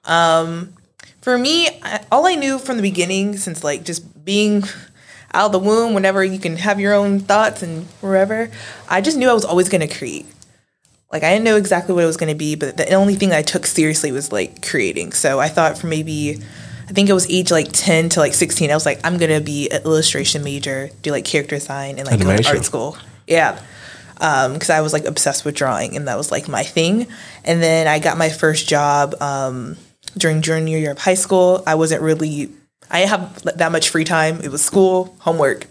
[0.04, 0.74] Um,
[1.20, 4.64] for me, I, all I knew from the beginning, since like just being
[5.34, 8.50] out of the womb, whenever you can have your own thoughts and wherever,
[8.88, 10.26] I just knew I was always going to create.
[11.12, 13.32] Like I didn't know exactly what it was going to be, but the only thing
[13.32, 15.12] I took seriously was like creating.
[15.12, 16.38] So I thought for maybe,
[16.88, 18.70] I think it was age like ten to like sixteen.
[18.70, 22.20] I was like, I'm gonna be an illustration major, do like character design, and like
[22.20, 22.98] go to art school.
[23.26, 23.60] Yeah
[24.14, 27.06] because I was like obsessed with drawing and that was like my thing.
[27.44, 29.76] And then I got my first job um,
[30.16, 31.62] during junior year of high school.
[31.66, 32.50] I wasn't really,
[32.90, 34.40] I didn't have that much free time.
[34.40, 35.66] It was school, homework,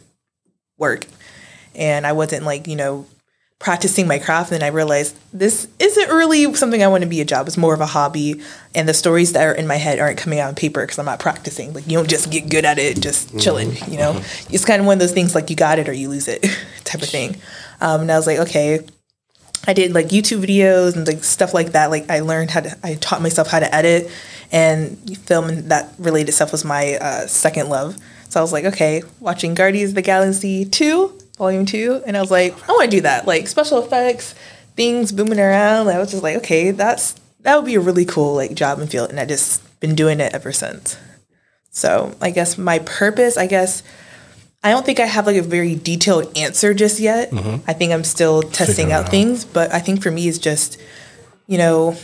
[0.78, 1.05] work.
[1.76, 3.05] And I wasn't like, you know,
[3.59, 4.51] practicing my craft.
[4.51, 7.47] And I realized this isn't really something I want to be a job.
[7.47, 8.41] It's more of a hobby.
[8.76, 11.05] And the stories that are in my head aren't coming out on paper because I'm
[11.05, 11.74] not practicing.
[11.74, 14.22] Like, you don't just get good at it just chilling, you know?
[14.49, 16.41] It's kind of one of those things like you got it or you lose it
[16.84, 17.38] type of thing.
[17.80, 18.82] Um, and I was like, okay,
[19.66, 21.89] I did like YouTube videos and like stuff like that.
[21.89, 24.11] Like I learned how to, I taught myself how to edit
[24.54, 27.97] and film and that related stuff was my uh, second love.
[28.30, 32.04] So I was like, okay, watching Guardians of the Galaxy 2, Volume 2.
[32.06, 33.28] And I was like, I want to do that.
[33.28, 34.36] Like special effects,
[34.76, 35.88] things booming around.
[35.89, 38.89] I was just like, okay, that's, that would be a really cool like job and
[38.89, 39.10] field.
[39.10, 40.97] And I just been doing it ever since.
[41.72, 43.82] So I guess my purpose, I guess,
[44.64, 47.34] I don't think I have like a very detailed answer just yet.
[47.68, 49.12] I think I'm still testing out out.
[49.12, 50.80] things, but I think for me it's just,
[51.47, 51.97] you know,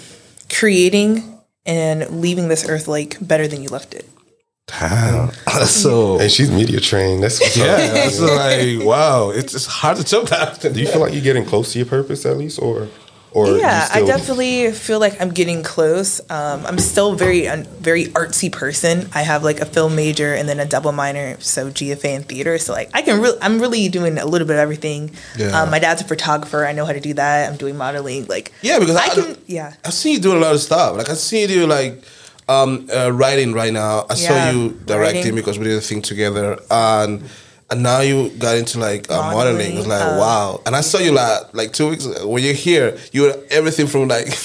[0.52, 4.10] creating and leaving this earth like better than you left it.
[4.68, 5.32] Damn.
[5.46, 6.20] That's so.
[6.20, 7.24] and she's media trained.
[7.24, 7.66] That's what's up.
[7.66, 9.32] Yeah, that's like wow.
[9.32, 10.62] It's just hard to jump that.
[10.62, 12.88] Do you feel like you're getting close to your purpose at least, or
[13.32, 16.20] or Yeah, I definitely feel like I'm getting close.
[16.30, 19.10] Um, I'm still very, un very artsy person.
[19.14, 22.58] I have like a film major and then a double minor, so GFA and theater.
[22.58, 25.12] So like I can really, I'm really doing a little bit of everything.
[25.38, 25.62] Yeah.
[25.62, 26.66] Um, my dad's a photographer.
[26.66, 27.50] I know how to do that.
[27.50, 28.26] I'm doing modeling.
[28.26, 29.38] Like Yeah, because I I, can.
[29.48, 29.74] Yeah.
[29.86, 30.98] I've seen you doing a lot of stuff.
[30.98, 32.04] Like I see you do like
[32.50, 34.06] um, uh, writing right now.
[34.10, 35.36] I saw you directing writing.
[35.36, 37.24] because we did a thing together, and
[37.72, 39.74] and now you got into like uh, modeling.
[39.74, 40.62] It was like Modeling, uh, wow.
[40.66, 42.28] And I saw you like like two weeks ago.
[42.28, 42.98] when you're here.
[43.12, 44.28] You were everything from like.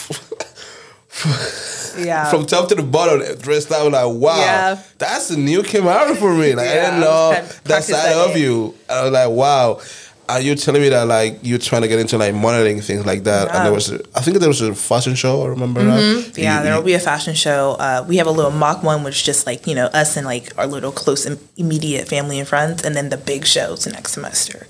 [1.96, 2.28] Yeah.
[2.28, 4.82] From top to the bottom, dressed out like wow, Yeah.
[4.98, 6.52] that's a new camera for me.
[6.54, 8.74] Like I didn't know of that side that of you.
[8.88, 9.80] I was like wow.
[10.28, 13.24] Are you telling me that like you're trying to get into like modeling things like
[13.24, 13.48] that?
[13.54, 15.42] And there was, a, I think there was a fashion show.
[15.44, 15.82] I remember.
[15.82, 16.40] Mm-hmm.
[16.40, 17.72] Yeah, there will be a fashion show.
[17.78, 20.26] Uh, we have a little mock one, which is just like you know us and
[20.26, 24.12] like our little close im- immediate family and friends, and then the big shows next
[24.12, 24.66] semester.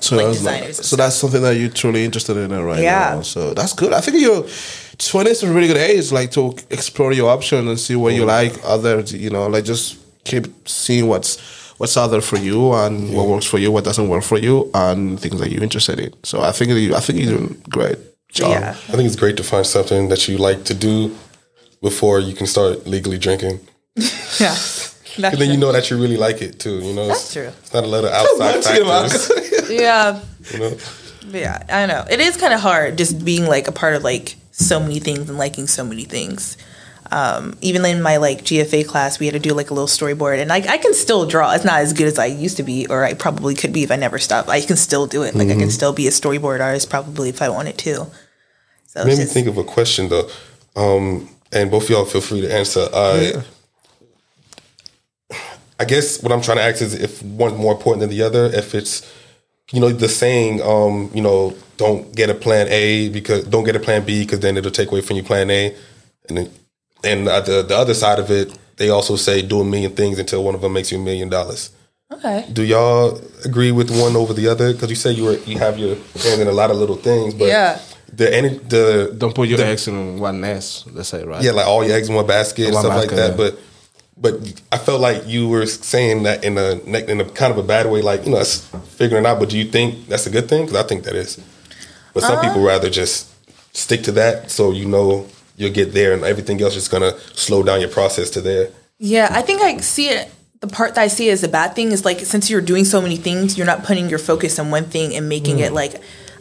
[0.00, 3.16] So, like designers so that's something that you're truly interested in it right Yeah.
[3.16, 3.20] now.
[3.20, 3.92] So that's good.
[3.92, 7.78] I think your 20s is a really good age, like to explore your options and
[7.78, 8.54] see what you like.
[8.64, 11.36] Others, you know, like just keep seeing what's
[11.80, 14.70] what's out there for you and what works for you, what doesn't work for you,
[14.74, 16.12] and things that you're interested in.
[16.24, 17.96] So I think you, I think you're doing great.
[18.28, 18.50] job.
[18.50, 18.70] Yeah.
[18.72, 21.16] I think it's great to find something that you like to do
[21.80, 23.60] before you can start legally drinking.
[24.38, 24.56] Yeah.
[25.18, 26.78] That's And then you know that you really like it too.
[26.78, 27.50] You know, That's it's, true.
[27.62, 29.70] It's not a lot of outside factors.
[29.70, 30.20] Yeah.
[30.52, 30.76] you know,
[31.32, 32.04] Yeah, I know.
[32.10, 35.28] It is kind of hard just being like a part of like so many things
[35.28, 36.56] and liking so many things.
[37.12, 40.38] Um, even in my like GFA class, we had to do like a little storyboard,
[40.38, 41.52] and like I can still draw.
[41.52, 43.90] It's not as good as I used to be, or I probably could be if
[43.90, 44.48] I never stopped.
[44.48, 45.34] I can still do it.
[45.34, 48.06] Like I can still be a storyboard artist probably if I wanted to.
[48.86, 50.28] So made it's me think of a question though,
[50.76, 52.88] um, and both of y'all feel free to answer.
[52.92, 53.42] Uh,
[55.80, 58.46] I guess what I'm trying to ask is if one's more important than the other.
[58.46, 59.10] If it's
[59.72, 63.76] you know the saying, um, you know, don't get a plan A because don't get
[63.76, 65.74] a plan B because then it'll take away from your plan A,
[66.28, 66.50] and then
[67.04, 70.18] and uh, the the other side of it, they also say do a million things
[70.18, 71.70] until one of them makes you a million dollars.
[72.12, 72.44] okay.
[72.52, 74.72] Do y'all agree with one over the other?
[74.72, 75.94] Because you say you were you have your
[76.24, 77.78] hand in a lot of little things, but Yeah.
[78.12, 80.86] the any the Don't put your eggs in one nest.
[80.92, 81.42] Let's say right.
[81.44, 83.30] yeah, like all your eggs in one basket and One stuff like that.
[83.30, 83.36] yeah.
[83.42, 83.52] But
[84.24, 84.34] but
[84.72, 87.62] I felt like you were saying that in a ne- in a kind of a
[87.74, 88.56] bad way, like you know, that's
[88.98, 89.38] figuring out.
[89.40, 90.66] But do you think that's a good thing?
[90.66, 91.38] Because I think that is.
[92.12, 92.42] But some Uh.
[92.42, 93.28] people rather just
[93.72, 95.26] stick to that, so you know
[95.60, 98.70] you'll get there, and everything else is gonna slow down your process to there.
[98.98, 100.32] Yeah, I think I see it.
[100.60, 103.00] The part that I see as a bad thing is like since you're doing so
[103.00, 105.74] many things, you're not putting your focus on one thing and making it mm.
[105.74, 105.94] like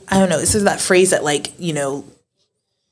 [0.10, 0.40] I don't know.
[0.40, 2.06] This is that phrase that like you know,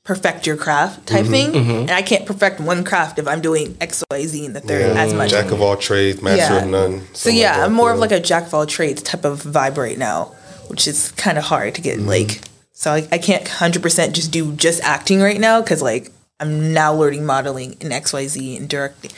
[0.04, 1.52] perfect your craft type mm-hmm, thing.
[1.52, 1.70] Mm-hmm.
[1.70, 4.96] And I can't perfect one craft if I'm doing X, Y, Z in the third
[4.96, 5.30] as much.
[5.30, 6.62] Jack of all trades, master Yeah.
[6.62, 7.14] of none.
[7.14, 9.98] So yeah, I'm more of like a jack of all trades type of vibe right
[9.98, 10.34] now,
[10.68, 12.08] which is kind of hard to get mm-hmm.
[12.08, 12.40] like.
[12.72, 16.10] So I, I can't hundred percent just do just acting right now because like
[16.40, 19.10] I'm now learning modeling in X Y Z and directing.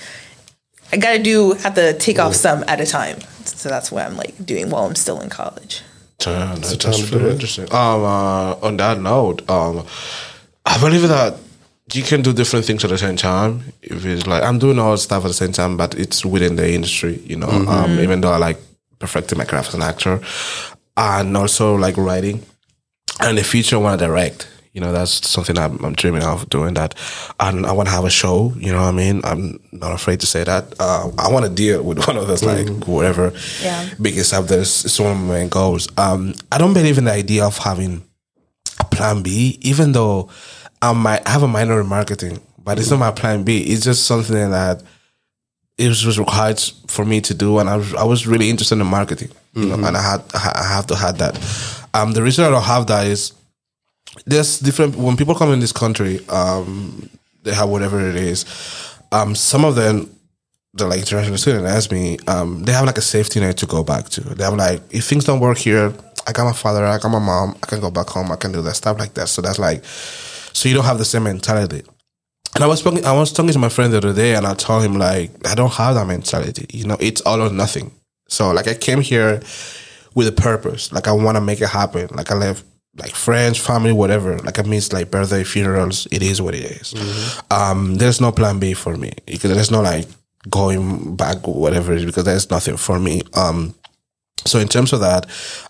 [0.93, 3.21] I got to do have to take off some at a time.
[3.45, 5.83] So that's what I'm like doing while I'm still in college.
[6.27, 7.65] Yeah, that's, that's to do interesting.
[7.73, 9.87] Um, uh, on that note, um,
[10.67, 11.39] I believe that
[11.93, 13.65] you can do different things at the same time.
[13.83, 16.73] If it's like I'm doing all stuff at the same time, but it's within the
[16.73, 17.49] industry, you know.
[17.49, 18.59] Um, even though I like
[18.99, 20.21] perfecting my craft as an actor,
[20.97, 22.43] and also like writing,
[23.21, 24.49] and the future I want to direct.
[24.73, 26.95] You know, that's something I'm, I'm dreaming of doing that,
[27.41, 28.53] and I want to have a show.
[28.57, 29.21] You know what I mean?
[29.25, 30.75] I'm not afraid to say that.
[30.79, 33.89] Uh, I want to deal with one of those, like whatever Yeah.
[34.01, 34.47] biggest stuff.
[34.47, 35.89] That's it's one of my main goals.
[35.99, 38.05] Um, I don't believe in the idea of having
[38.79, 40.29] a plan B, even though
[40.81, 43.59] I might have a minor in marketing, but it's not my plan B.
[43.63, 44.85] It's just something that
[45.79, 48.87] it was required for me to do, and I was I was really interested in
[48.87, 51.35] marketing, you know, and I had I have to have that.
[51.93, 53.33] Um, the reason I don't have that is
[54.27, 57.09] there's different when people come in this country, um,
[57.43, 58.45] they have whatever it is.
[59.13, 60.11] Um, some of them
[60.75, 63.83] the like international student ask me, um, they have like a safety net to go
[63.83, 64.21] back to.
[64.21, 65.93] They have like, if things don't work here,
[66.27, 68.53] I got my father, I got my mom, I can go back home, I can
[68.53, 69.29] do that stuff like that.
[69.29, 71.83] So that's like, so you don't have the same mentality.
[72.55, 74.55] And I was talking, I was talking to my friend the other day, and I
[74.55, 76.67] told him like, I don't have that mentality.
[76.73, 77.93] You know, it's all or nothing.
[78.29, 79.41] So like, I came here
[80.15, 80.93] with a purpose.
[80.93, 82.09] Like, I want to make it happen.
[82.13, 82.65] Like, I left
[82.97, 84.39] like friends, family, whatever.
[84.39, 86.07] Like, I miss like birthday, funerals.
[86.11, 86.95] It is what it is.
[87.51, 90.07] Um, there's no plan B for me because there's no like
[90.49, 93.23] going back or whatever it is because there's nothing for me.
[93.35, 93.75] Um,
[94.47, 95.27] so in terms of that,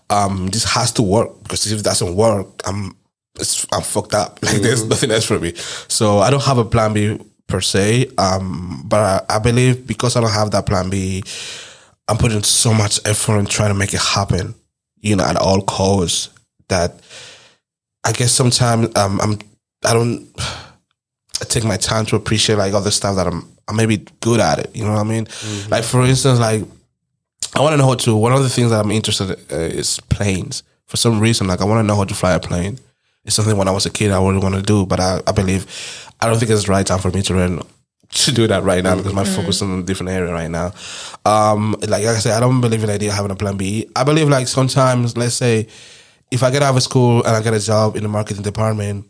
[0.09, 2.95] um, this has to work because if it doesn't work, I'm
[3.39, 4.39] it's, I'm fucked up.
[4.43, 5.53] Like there's nothing else for me.
[5.87, 8.11] So I don't have a plan B per se.
[8.17, 11.23] Um, but I, I believe because I don't have that plan B,
[12.07, 14.55] I'm putting so much effort in trying to make it happen.
[14.99, 16.29] You know, at all costs.
[16.71, 16.95] That
[18.03, 19.33] I guess sometimes um, I'm
[19.83, 20.27] I don't
[21.41, 24.59] I take my time to appreciate like other stuff that I'm I'm maybe good at
[24.59, 24.75] it.
[24.75, 25.27] You know what I mean?
[25.69, 26.63] Like for instance, like
[27.55, 28.15] I want to know how to.
[28.15, 30.63] One of the things that I'm interested in uh, is planes.
[30.87, 32.79] For some reason, like I want to know how to fly a plane.
[33.25, 35.31] It's something when I was a kid I really want to do, but I, I
[35.31, 35.65] believe
[36.19, 37.61] I don't think it's the right time for me to learn
[38.13, 40.73] to do that right now because my focus is on a different area right now.
[41.25, 43.57] Um, like, like I said, I don't believe in the idea of having a plan
[43.57, 43.89] B.
[43.95, 45.67] I believe like sometimes, let's say,
[46.31, 49.05] if I get out of school and I get a job in the marketing department,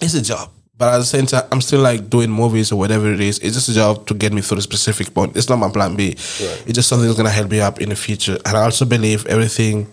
[0.00, 0.50] it's a job.
[0.76, 3.38] But at the same time, I'm still like doing movies or whatever it is.
[3.38, 5.36] It's just a job to get me through a specific point.
[5.36, 6.12] It's not my plan B.
[6.12, 8.38] It's just something that's gonna help me up in the future.
[8.46, 9.86] And I also believe everything.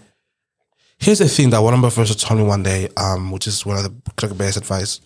[0.97, 3.65] Here's the thing that one of my friends told me one day, um, which is
[3.65, 5.01] one of the best advice.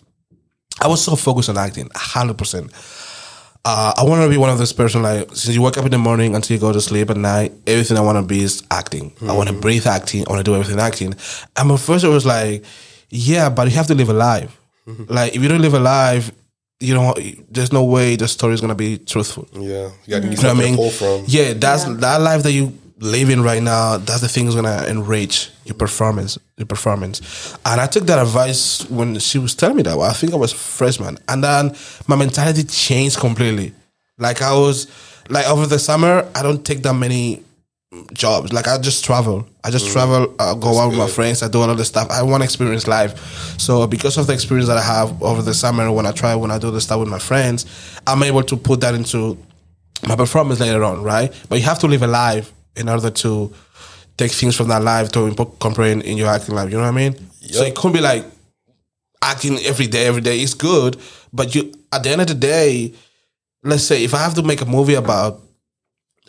[0.80, 2.70] I was so focused on acting, hundred percent.
[3.64, 5.92] Uh, I want to be one of those person like since you wake up in
[5.92, 7.52] the morning until you go to sleep at night.
[7.66, 9.12] Everything I want to be is acting.
[9.22, 9.60] I want to mm-hmm.
[9.60, 10.26] breathe acting.
[10.26, 11.14] I want to do everything acting.
[11.56, 12.64] And my first it was like,
[13.08, 14.60] yeah, but you have to live a life.
[14.88, 15.12] Mm-hmm.
[15.12, 16.32] Like if you don't live a life,
[16.80, 17.14] you know,
[17.50, 19.46] there's no way the story is gonna be truthful.
[19.52, 20.30] Yeah, you got mm-hmm.
[20.30, 20.72] to You know what I mean?
[20.72, 21.24] to pull from.
[21.28, 25.50] Yeah, that's that life that you living right now, that's the thing that's gonna enrich
[25.64, 27.20] your performance, your performance.
[27.66, 29.98] And I took that advice when she was telling me that.
[29.98, 31.74] Well, I think I was freshman, and then
[32.06, 33.74] my mentality changed completely.
[34.18, 34.86] Like I was,
[35.28, 37.42] like over the summer, I don't take that many
[38.12, 38.52] jobs.
[38.52, 39.46] Like I just travel.
[39.64, 39.92] I just Mm.
[39.92, 41.42] travel, uh, go out with my friends.
[41.42, 42.08] I do a lot of stuff.
[42.10, 43.12] I want to experience life.
[43.58, 46.50] So because of the experience that I have over the summer, when I try, when
[46.50, 47.66] I do the stuff with my friends,
[48.06, 49.36] I'm able to put that into
[50.06, 51.32] my performance later on, right?
[51.48, 53.52] But you have to live a life in order to
[54.16, 56.70] take things from that life to incorporate in your acting life.
[56.70, 57.16] You know what I mean?
[57.40, 58.24] So it could be like
[59.20, 60.96] acting every day, every day is good,
[61.32, 62.92] but you at the end of the day,
[63.62, 65.40] let's say if I have to make a movie about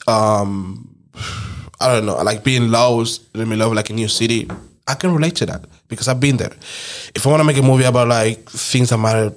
[0.08, 0.90] um
[1.80, 4.50] I don't know, like being lost in the middle of like a new city,
[4.88, 6.54] I can relate to that because I've been there.
[7.16, 9.34] If I want to make a movie about like things that matter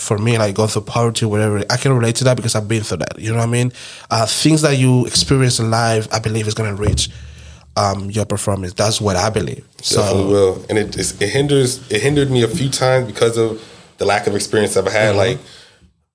[0.00, 2.82] for me, like going through poverty, whatever, I can relate to that because I've been
[2.82, 3.18] through that.
[3.18, 3.72] You know what I mean?
[4.10, 7.10] Uh, things that you experience in life, I believe, is going to reach
[7.76, 8.72] um, your performance.
[8.74, 9.64] That's what I believe.
[9.76, 13.62] Definitely So will, and it it hinders it hindered me a few times because of
[13.98, 15.16] the lack of experience I've had.
[15.16, 15.38] Like,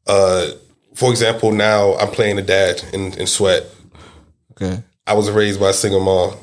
[0.08, 0.48] uh,
[0.94, 3.64] for example, now I'm playing a dad in, in Sweat.
[4.52, 6.36] okay, I was raised by a single mom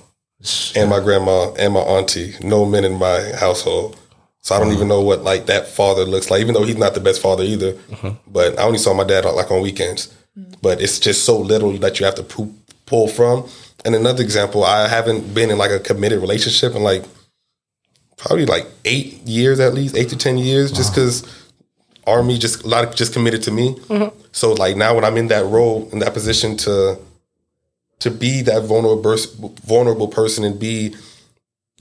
[0.77, 2.35] and my grandma and my auntie.
[2.43, 3.99] No men in my household,
[4.43, 6.41] so I don't even know what like that father looks like.
[6.41, 8.15] Even though he's not the best father either, uh-huh.
[8.27, 10.13] but I only saw my dad like on weekends.
[10.37, 10.55] Mm-hmm.
[10.61, 12.53] But it's just so little that you have to pu-
[12.85, 13.49] pull from.
[13.85, 17.05] And another example, I haven't been in like a committed relationship in like
[18.17, 21.23] probably like eight years at least, eight to ten years, just because
[22.05, 23.75] army just a lot of just committed to me.
[23.75, 24.19] Mm-hmm.
[24.33, 26.99] So like now when I'm in that role in that position to
[28.01, 29.17] to be that vulnerable
[29.65, 30.97] vulnerable person and be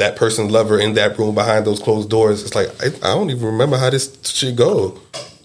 [0.02, 3.30] that person's lover in that room behind those closed doors, it's like I, I don't
[3.30, 5.00] even remember how this shit go.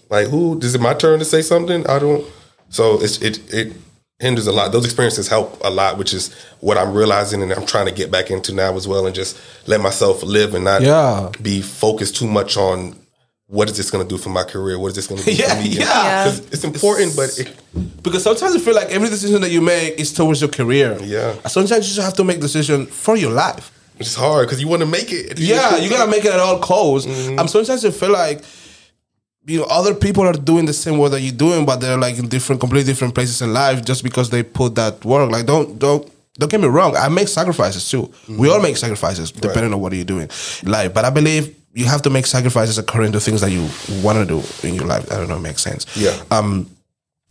[0.09, 1.85] Like who is it my turn to say something?
[1.87, 2.25] I don't.
[2.69, 3.73] So it's it it
[4.19, 4.71] hinders a lot.
[4.71, 8.09] Those experiences help a lot, which is what I'm realizing and I'm trying to get
[8.11, 9.37] back into now as well, and just
[9.67, 11.29] let myself live and not Yeah.
[11.41, 12.95] be focused too much on
[13.49, 14.77] what is this going to do for my career?
[14.79, 15.69] What is this going to do Yeah, for me?
[15.69, 16.25] yeah.
[16.25, 16.31] Yeah.
[16.53, 17.47] it's important, but it,
[18.03, 20.97] because sometimes I feel like every decision that you make is towards your career.
[21.01, 21.33] Yeah.
[21.47, 23.71] Sometimes you just have to make decision for your life.
[23.99, 25.39] It's hard because you want to make it.
[25.39, 27.07] Yeah, you gotta make it at all costs.
[27.29, 28.41] Um, sometimes I feel like
[29.45, 32.17] you know other people are doing the same work that you're doing, but they're like
[32.17, 35.31] in different, completely different places in life just because they put that work.
[35.31, 36.11] Like don't don't.
[36.39, 36.95] Don't get me wrong.
[36.95, 38.13] I make sacrifices too.
[38.29, 40.29] We all make sacrifices depending on what you're doing
[40.61, 40.93] in life.
[40.93, 43.67] But I believe you have to make sacrifices according to things that you
[44.03, 45.11] want to do in your life.
[45.11, 45.87] I don't know, it makes sense.
[45.97, 46.15] Yeah.
[46.29, 46.69] Um,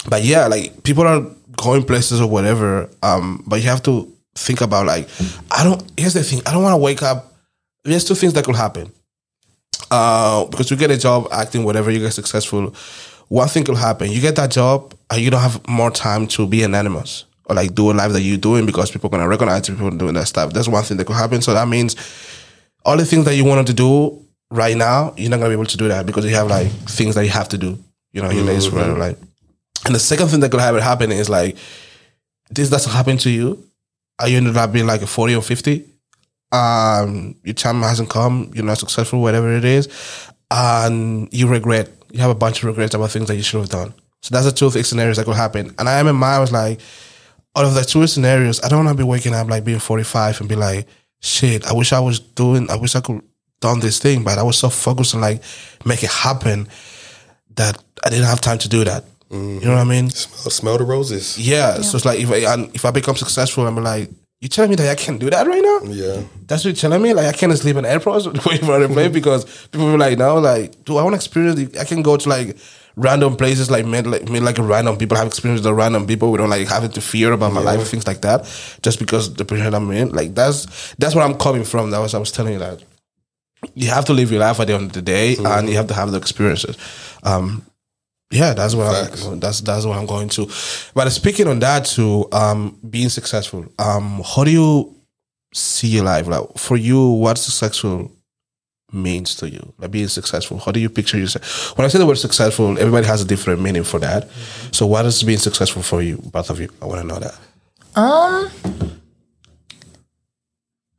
[0.09, 1.25] but yeah, like people are
[1.57, 2.91] going places or whatever.
[3.03, 5.09] Um, but you have to think about like,
[5.51, 5.82] I don't.
[5.97, 6.43] Here's the thing.
[6.47, 7.32] I don't want to wake up.
[7.84, 8.93] There's two things that could happen.
[9.91, 12.74] Uh, because you get a job acting, whatever, you get successful.
[13.28, 14.11] One thing could happen.
[14.11, 17.74] You get that job, and you don't have more time to be anonymous or like
[17.74, 20.53] do a life that you're doing because people are gonna recognize people doing that stuff.
[20.53, 21.43] That's one thing that could happen.
[21.43, 21.97] So that means
[22.84, 25.66] all the things that you wanted to do right now, you're not gonna be able
[25.66, 27.78] to do that because you have like things that you have to do.
[28.12, 28.99] You know, your days whatever.
[28.99, 29.18] Like,
[29.84, 31.57] and the second thing that could have it happen is like
[32.51, 33.62] this doesn't happen to you.
[34.27, 35.85] You ended up being like a forty or fifty?
[36.53, 38.51] Um, your time hasn't come.
[38.55, 39.89] You're not successful, whatever it is,
[40.51, 41.91] and you regret.
[42.12, 43.93] You have a bunch of regrets about things that you should have done.
[44.23, 45.75] So that's the two scenarios that could happen.
[45.79, 46.81] And I am in mind was like,
[47.57, 50.41] out of the two scenarios, I don't want to be waking up like being 45
[50.41, 50.87] and be like,
[51.21, 53.23] shit, I wish I was doing, I wish I could
[53.61, 55.43] done this thing, but I was so focused on like
[55.85, 56.69] make it happen
[57.57, 59.05] that I didn't have time to do that.
[59.31, 59.59] Mm-hmm.
[59.61, 60.11] You know what I mean?
[60.11, 61.39] smell, smell the roses.
[61.39, 61.81] Yeah.
[61.81, 64.11] So it's like if I if I become successful, I'm like,
[64.41, 65.81] you telling me that I can't do that right now?
[65.91, 66.22] Yeah.
[66.47, 67.14] That's what you're telling me.
[67.14, 69.12] Like I can't sleep in airports waiting for a plane mm-hmm.
[69.12, 71.59] because people be like, no, like, do I want to experience?
[71.59, 71.79] it?
[71.79, 72.57] I can go to like
[72.97, 76.31] random places, like meet like meet like random people, have experience with the random people.
[76.31, 78.45] We don't like having to fear about my life, things like that,
[78.83, 80.11] just because the position I'm in.
[80.11, 81.91] Like that's that's where I'm coming from.
[81.91, 82.83] That was I was telling you that
[83.74, 85.47] you have to live your life at the end of the day, mm-hmm.
[85.47, 86.77] and you have to have the experiences.
[87.22, 87.64] Um,
[88.31, 90.47] yeah, that's what I'm, that's that's what I'm going to.
[90.95, 93.66] But speaking on that too, um, being successful.
[93.79, 94.97] Um, how do you
[95.55, 96.27] see your life?
[96.27, 98.11] Like for you, what successful
[98.93, 99.72] means to you?
[99.79, 100.59] Like being successful.
[100.59, 101.77] How do you picture yourself?
[101.79, 104.29] When I say the word successful, everybody has a different meaning for that.
[104.72, 106.68] So, what is being successful for you, both of you?
[106.83, 107.39] I want to know that.
[107.95, 108.51] Um,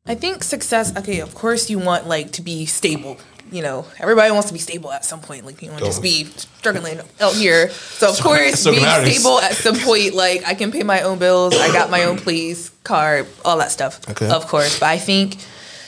[0.06, 0.96] I think success.
[0.96, 3.18] Okay, of course you want like to be stable.
[3.52, 5.46] You know, everybody wants to be stable at some point.
[5.46, 7.70] Like you want to just be struggling out here.
[7.70, 11.56] So of course, being stable at some point, like I can pay my own bills.
[11.56, 14.00] I got my own police car, all that stuff.
[14.10, 14.30] Okay.
[14.30, 15.38] Of course, but I think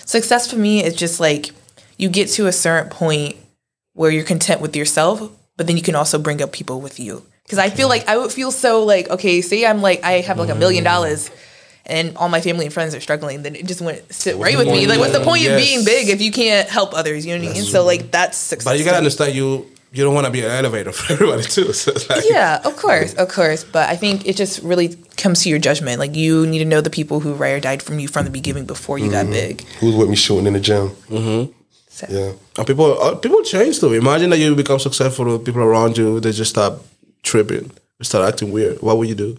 [0.05, 1.51] success for me is just like
[1.97, 3.35] you get to a certain point
[3.93, 5.21] where you're content with yourself,
[5.57, 7.23] but then you can also bring up people with you.
[7.43, 10.37] Because I feel like I would feel so like okay, say I'm like I have
[10.39, 11.29] like a million dollars,
[11.89, 14.67] and all my family and friends are struggling, then it just wouldn't sit right with
[14.67, 14.87] me.
[14.87, 15.51] Like, what's the point Yes.
[15.59, 17.25] of being big if you can't help others?
[17.25, 17.63] You know what I mean?
[17.63, 18.65] So like that's success.
[18.71, 21.73] But you gotta understand you you don't want to be an elevator for everybody too.
[21.73, 23.63] So it's like, Yeah, of course, of course.
[23.63, 25.99] But I think it just really comes to your judgment.
[25.99, 28.65] Like you need to know the people who rare died from you from the beginning
[28.65, 29.63] before you got big.
[29.79, 30.91] Who's with me shooting in the gym?
[31.89, 32.31] So, Yeah.
[32.57, 33.91] And people uh, people change though.
[33.93, 36.85] Imagine that you become successful, the people around you they just stop
[37.23, 37.71] tripping,
[38.01, 38.81] start acting weird.
[38.81, 39.37] What would you do?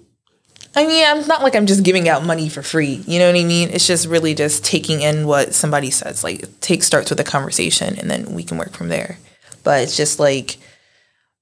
[0.75, 3.03] I mean, I'm not like I'm just giving out money for free.
[3.07, 3.71] You know what I mean?
[3.71, 6.23] It's just really just taking in what somebody says.
[6.23, 9.19] Like, take starts with a conversation, and then we can work from there.
[9.65, 10.59] But it's just like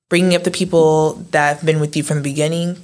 [0.08, 2.78] bringing up the people that have been with you from the beginning.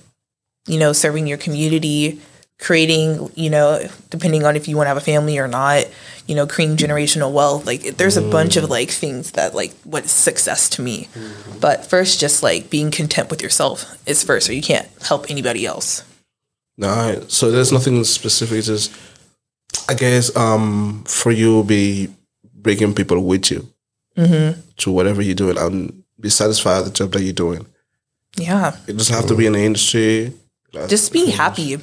[0.66, 2.20] You know, serving your community,
[2.60, 3.30] creating.
[3.36, 5.86] You know, depending on if you want to have a family or not.
[6.26, 7.66] You know, creating generational wealth.
[7.66, 11.08] Like, there's a bunch of like things that like what is success to me.
[11.14, 11.60] Mm-hmm.
[11.60, 15.64] But first, just like being content with yourself is first, or you can't help anybody
[15.64, 16.04] else.
[16.76, 18.64] No, so there's nothing specific.
[18.64, 18.92] Just
[19.88, 22.08] I guess um for you be
[22.54, 23.68] bringing people with you
[24.16, 27.66] to whatever you're doing and be satisfied with the job that you're doing.
[28.36, 28.76] Yeah.
[28.86, 30.32] It doesn't have to be in the industry.
[30.88, 31.78] just be happy.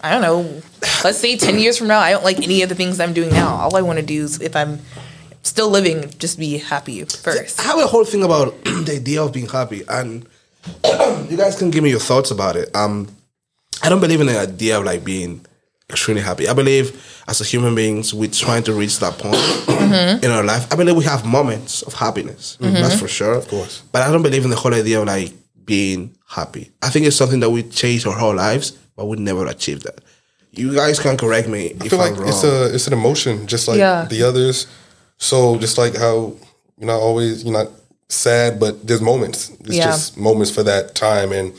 [0.00, 0.62] I don't know.
[1.02, 3.30] Let's say 10 years from now, I don't like any of the things I'm doing
[3.30, 3.56] now.
[3.56, 4.78] All I want to do is, if I'm
[5.42, 7.58] still living, just be happy first.
[7.58, 10.24] I have a whole thing about the idea of being happy, and
[10.84, 12.74] you guys can give me your thoughts about it.
[12.76, 13.08] Um,
[13.82, 15.44] I don't believe in the idea of like being
[15.90, 16.48] extremely happy.
[16.48, 20.24] I believe as a human beings, we're trying to reach that point mm-hmm.
[20.24, 20.70] in our life.
[20.72, 22.58] I believe we have moments of happiness.
[22.60, 22.74] Mm-hmm.
[22.74, 23.82] That's for sure, of course.
[23.92, 25.32] But I don't believe in the whole idea of like
[25.64, 26.70] being happy.
[26.82, 30.00] I think it's something that we chase our whole lives, but we never achieve that.
[30.50, 32.28] You guys can correct me if I feel I'm like wrong.
[32.28, 34.06] it's a it's an emotion, just like Yeah.
[34.06, 34.66] the others.
[35.18, 36.34] So just like how
[36.78, 37.68] you're not always you're not
[38.08, 39.50] sad, but there's moments.
[39.60, 39.84] It's Yeah.
[39.86, 41.52] just moments for that time, and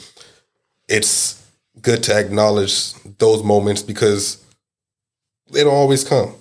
[0.87, 1.38] it's
[1.81, 4.43] good to acknowledge those moments because
[5.51, 6.33] they don't always come.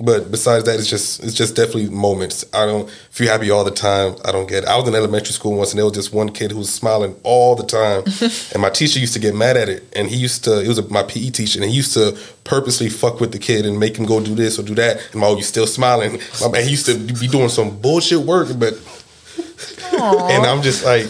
[0.00, 2.44] But besides that, it's just it's just definitely moments.
[2.54, 4.14] I don't if you're happy all the time.
[4.24, 4.62] I don't get.
[4.62, 4.68] It.
[4.68, 7.16] I was in elementary school once, and there was just one kid who was smiling
[7.24, 8.04] all the time,
[8.52, 9.92] and my teacher used to get mad at it.
[9.96, 10.60] And he used to.
[10.62, 13.66] It was a, my PE teacher, and he used to purposely fuck with the kid
[13.66, 14.98] and make him go do this or do that.
[15.10, 16.20] And my, oh, you still smiling?
[16.40, 18.74] My man, he used to be doing some bullshit work, but.
[19.98, 21.06] and I'm just like,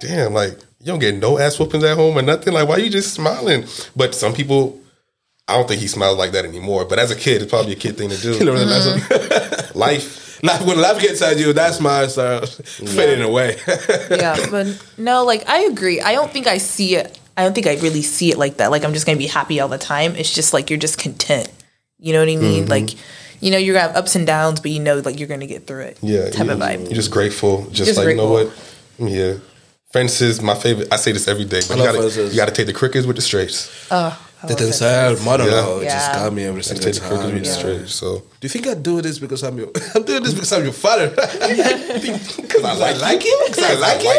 [0.00, 2.54] damn, like you don't get no ass whoopings at home or nothing.
[2.54, 3.64] Like, why you just smiling?
[3.96, 4.80] But some people,
[5.48, 6.84] I don't think he smiles like that anymore.
[6.84, 8.38] But as a kid, it's probably a kid thing to do.
[8.38, 9.78] Learn the lesson.
[9.78, 13.56] Life, Life, when life gets at you, that's my start fading away.
[14.10, 16.00] yeah, but no, like I agree.
[16.00, 17.18] I don't think I see it.
[17.36, 18.70] I don't think I really see it like that.
[18.70, 20.14] Like I'm just gonna be happy all the time.
[20.14, 21.50] It's just like you're just content.
[21.98, 22.62] You know what I mean?
[22.62, 22.70] Mm-hmm.
[22.70, 22.94] Like,
[23.40, 25.66] you know, you're gonna have ups and downs, but you know, like you're gonna get
[25.66, 25.98] through it.
[26.00, 26.84] yeah, type you, of vibe.
[26.84, 27.64] You're just grateful.
[27.70, 28.52] Just, Just like you know what?
[29.00, 29.40] I'm here.
[29.96, 30.88] Fences, my favorite.
[30.92, 33.22] I say this every day, but you gotta you gotta take the crickets with the
[33.22, 33.86] straights.
[33.90, 35.16] Oh, The love that.
[35.16, 35.94] Denzel monologue Yeah.
[35.94, 37.34] just got me every You single gotta take the crickets time.
[37.34, 37.56] with the yeah.
[37.56, 37.94] straights.
[37.94, 39.70] So Do you think I do this because I'm your?
[39.94, 41.08] I'm doing this because I'm your father.
[41.16, 43.44] Because I like, like you.
[43.48, 44.16] Because I like you.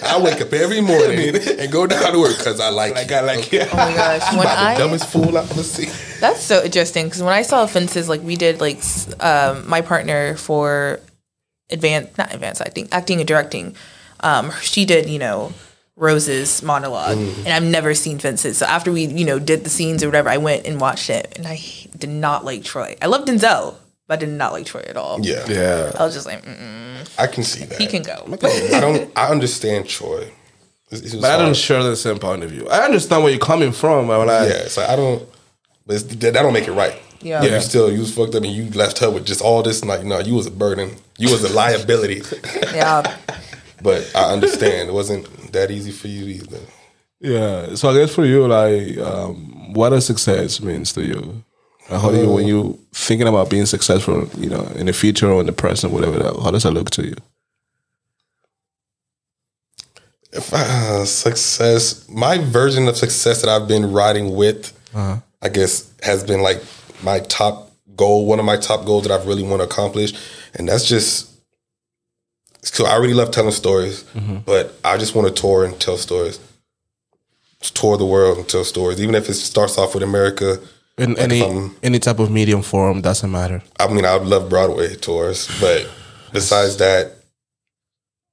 [0.06, 2.94] I wake up every morning and go down to work because I like.
[2.94, 3.16] Like you.
[3.16, 3.60] I like you.
[3.62, 5.90] Oh my gosh, when About the I dumbest fool I've ever seen.
[6.20, 8.78] That's so interesting because when I saw offenses, like we did, like
[9.20, 11.00] um, my partner for
[11.70, 13.74] advanced, not advanced, I think acting and directing,
[14.26, 15.52] um, she did, you know,
[15.96, 18.58] Rose's monologue, and I've never seen Fences.
[18.58, 21.32] So after we, you know, did the scenes or whatever, I went and watched it,
[21.36, 21.58] and I
[21.96, 22.96] did not like Troy.
[23.00, 25.20] I love Denzel, but I did not like Troy at all.
[25.24, 25.92] Yeah, Yeah.
[25.98, 27.80] I was just like, Mm-mm, I can see that.
[27.80, 28.28] he can go.
[28.74, 29.10] I don't.
[29.16, 30.30] I understand Troy.
[30.90, 32.68] It's- it's But I don't share the same point of view.
[32.68, 34.06] I understand where you're coming from.
[34.08, 35.22] but like, Yeah, it's like I don't.
[35.86, 36.94] But it's, that, that don't make it right.
[37.22, 37.42] Yeah.
[37.42, 37.54] Yeah.
[37.56, 39.82] You still you was fucked up and you left her with just all this.
[39.84, 40.90] Like no, you was a burden.
[41.18, 42.22] You was a liability.
[42.74, 43.02] yeah,
[43.86, 46.58] but I understand it wasn't that easy for you either.
[47.20, 47.76] Yeah.
[47.76, 51.44] So I guess for you, like, um, what does success means to you?
[51.88, 55.30] And How do you, when you thinking about being successful, you know, in the future
[55.30, 57.14] or in the present, whatever, that, how does that look to you?
[60.32, 64.72] If uh, success, my version of success that I've been riding with,
[65.42, 66.60] I guess, has been like
[67.04, 68.26] my top goal.
[68.26, 70.12] One of my top goals that I've really want to accomplish,
[70.54, 71.35] and that's just.
[72.74, 74.04] So I really love telling stories,
[74.44, 76.38] but I just want to tour and tell stories.
[77.60, 80.58] Just tour the world and tell stories, even if it starts off with America.
[80.98, 83.62] In Like any any type of medium form doesn't matter.
[83.78, 85.88] I mean, I would love Broadway tours, but
[86.32, 87.12] besides that,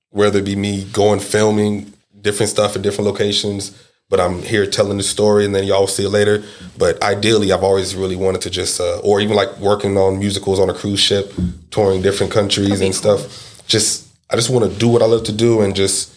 [0.10, 3.72] whether it be me going filming different stuff in different locations,
[4.10, 6.44] but I'm here telling the story, and then y'all see it later.
[6.78, 10.60] But ideally, I've always really wanted to just, uh, or even like working on musicals
[10.60, 11.34] on a cruise ship,
[11.72, 13.66] touring different countries and stuff.
[13.68, 14.03] Just,
[14.34, 16.12] I just want to do what I love to do, and just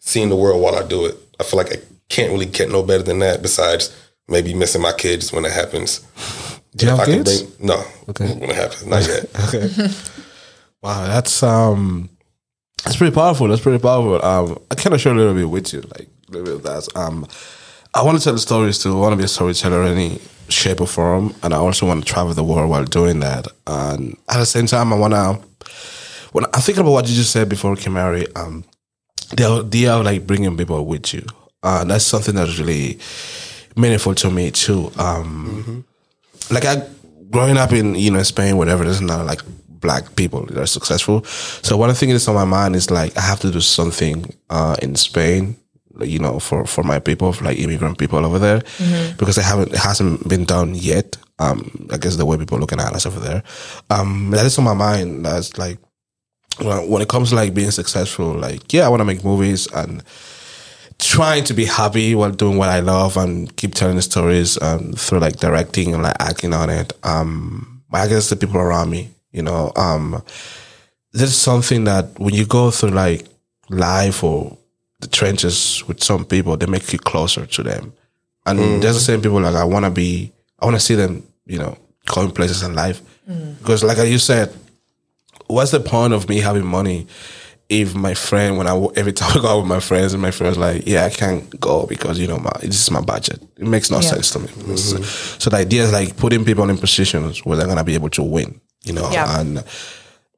[0.00, 1.16] seeing the world while I do it.
[1.38, 1.76] I feel like I
[2.08, 3.42] can't really get no better than that.
[3.42, 3.94] Besides
[4.26, 6.00] maybe missing my kids when it happens.
[6.76, 7.42] Do you If have I kids?
[7.42, 7.84] bring- no.
[8.08, 8.26] Okay.
[8.34, 9.26] When it happens, not yet.
[9.48, 9.88] Okay.
[10.82, 12.08] wow, that's um,
[12.84, 13.48] that's pretty powerful.
[13.48, 14.24] That's pretty powerful.
[14.24, 16.62] Um, I kind of share a little bit with you, like a little bit of
[16.64, 16.88] that.
[16.96, 17.26] Um,
[17.94, 18.92] I want to tell the stories too.
[18.96, 22.04] I want to be a storyteller in any shape or form, and I also want
[22.06, 23.48] to travel the world while doing that.
[23.66, 25.38] And at the same time, I want to.
[26.32, 28.64] When I'm thinking about what you just said before, Keymari, um,
[29.36, 31.24] the idea of like bringing people with you,
[31.62, 32.98] uh, that's something that's really
[33.76, 34.90] meaningful to me too.
[34.98, 35.84] Um,
[36.50, 36.82] like I
[37.30, 41.24] growing up in you know Spain, whatever, there's not like black people that are successful.
[41.24, 44.76] So one thing that's on my mind is like I have to do something uh,
[44.82, 45.56] in Spain,
[46.00, 48.62] you know, for for my people, for like immigrant people over there,
[49.18, 51.16] because it haven't it hasn't been done yet.
[51.38, 53.42] Um, I guess the way people are looking at us over there,
[53.90, 55.24] um, that is on my mind.
[55.24, 55.78] That's like
[56.58, 59.66] when when it comes to like being successful, like yeah, I want to make movies
[59.72, 60.02] and
[60.98, 64.92] trying to be happy while doing what I love and keep telling the stories um,
[64.92, 66.92] through like directing and like acting on it.
[67.04, 70.22] Um, I guess the people around me, you know, um,
[71.12, 73.26] this is something that when you go through like
[73.70, 74.56] life or
[75.00, 77.92] the trenches with some people, they make you closer to them.
[78.46, 81.22] And there's the same people like I want to be, I want to see them,
[81.46, 83.00] you know, going places in life.
[83.58, 84.52] Because like you said,
[85.48, 87.06] what's the point of me having money
[87.68, 90.30] if my friend when I every time I go out with my friends and my
[90.30, 93.66] friends like yeah I can't go because you know my this is my budget it
[93.66, 94.10] makes no Yeah.
[94.12, 95.02] sense to me so,
[95.42, 98.22] so the idea is like putting people in positions where they're gonna be able to
[98.22, 99.38] win you know Yeah.
[99.40, 99.62] and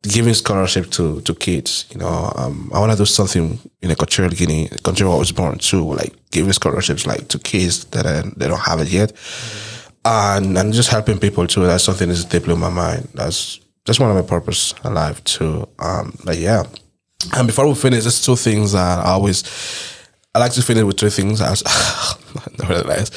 [0.03, 4.33] giving scholarship to to kids you know um, I want to do something in Equatorial
[4.35, 8.23] Guinea country where I was born too like giving scholarships like to kids that uh,
[8.37, 9.13] they don't have it yet
[10.05, 11.67] and and just helping people too.
[11.67, 13.09] That's something that's deeply in my mind.
[13.15, 15.69] That's just one of my purpose alive too.
[15.79, 16.65] Um, but yeah.
[17.35, 19.45] And before we finish, there's two things that I always
[20.35, 21.41] I like to finish with three things.
[21.41, 21.63] As
[22.59, 23.11] nevertheless,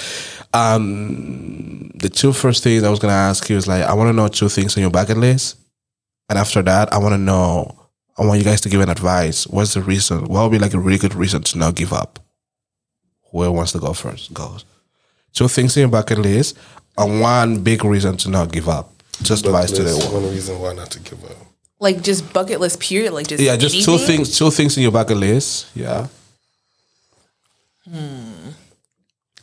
[0.53, 4.14] um, the two first things I was gonna ask you is like I want to
[4.14, 5.57] know two things on your bucket list,
[6.30, 7.80] and after that, I want to know.
[8.16, 9.47] I want you guys to give an advice.
[9.47, 10.26] What's the reason?
[10.26, 12.20] What would be like a really good reason to not give up?
[13.32, 14.66] Whoever wants to go first goes
[15.34, 16.57] two things in your bucket list
[16.97, 18.92] and one big reason to not give up.
[19.22, 20.14] Just advice to the world.
[20.24, 21.38] one reason why not to give up.
[21.80, 23.14] Like just bucket list period.
[23.14, 24.38] Like just Yeah, just two things.
[24.38, 25.68] Two things in your bucket list.
[25.76, 26.07] Yeah.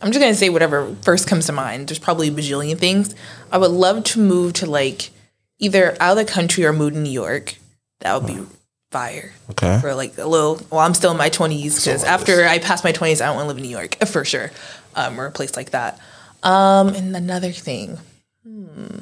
[0.03, 1.89] I'm just gonna say whatever first comes to mind.
[1.89, 3.15] There's probably a bajillion things.
[3.53, 5.11] I would love to move to like
[5.59, 7.57] either out of the country or move to New York.
[8.01, 8.47] That would be
[8.91, 9.33] fire.
[9.51, 9.79] Okay.
[9.81, 10.61] For like a little.
[10.71, 13.45] Well, I'm still in my 20s because after I pass my 20s, I don't want
[13.45, 14.51] to live in New York for sure,
[14.95, 16.01] um, or a place like that.
[16.43, 17.99] Um, and another thing,
[18.43, 19.01] hmm.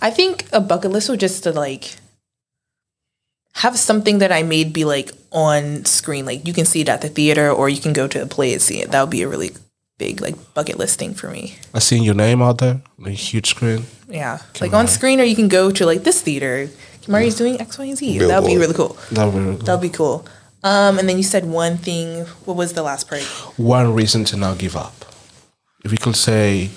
[0.00, 1.96] I think a bucket list would just to like
[3.54, 6.24] have something that I made be like on screen.
[6.26, 8.52] Like you can see it at the theater or you can go to a play
[8.52, 8.90] and see it.
[8.90, 9.50] That would be a really
[9.98, 11.56] big like bucket list thing for me.
[11.74, 13.84] I seen your name out there, on a huge screen.
[14.08, 14.38] Yeah.
[14.60, 16.68] Like on screen or you can go to like this theater.
[17.08, 18.18] Mari's doing X, Y, and Z.
[18.18, 18.96] That would be really cool.
[19.12, 20.26] That would be really That would be cool.
[20.62, 22.26] Um, and then you said one thing.
[22.44, 23.22] What was the last part?
[23.56, 24.94] one reason to not give up.
[25.84, 26.70] If you could say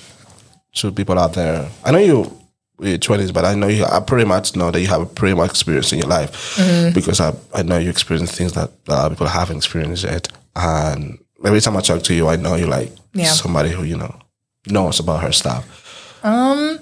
[0.75, 2.40] to people out there, I know you
[2.81, 3.85] your twenties, but I know you.
[3.85, 6.57] I pretty much know that you have a pretty much experience in your life
[6.93, 10.27] because I I know you experience things that of people haven't experienced yet.
[10.55, 13.25] And every time I talk to you, I know you're like Yeah.
[13.25, 14.15] somebody who you know
[14.67, 15.63] knows about her stuff.
[16.23, 16.79] Um,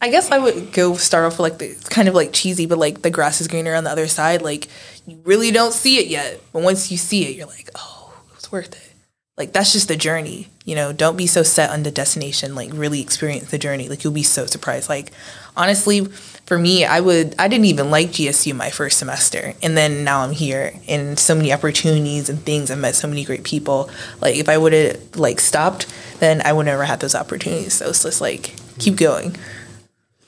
[0.00, 2.66] I guess I would go start off with like the it's kind of like cheesy,
[2.66, 4.42] but like the grass is greener on the other side.
[4.42, 4.68] Like
[5.06, 8.34] you really don't see it yet, but once you see it, you're like, oh, it
[8.36, 8.92] was worth it.
[9.36, 10.92] Like that's just the journey, you know.
[10.92, 12.54] Don't be so set on the destination.
[12.54, 13.88] Like really experience the journey.
[13.88, 14.90] Like you'll be so surprised.
[14.90, 15.12] Like
[15.56, 20.04] honestly, for me, I would I didn't even like GSU my first semester, and then
[20.04, 22.70] now I'm here and so many opportunities and things.
[22.70, 23.88] I've met so many great people.
[24.20, 25.86] Like if I would have like stopped,
[26.20, 27.72] then I would never had those opportunities.
[27.72, 29.36] So it's just like keep going.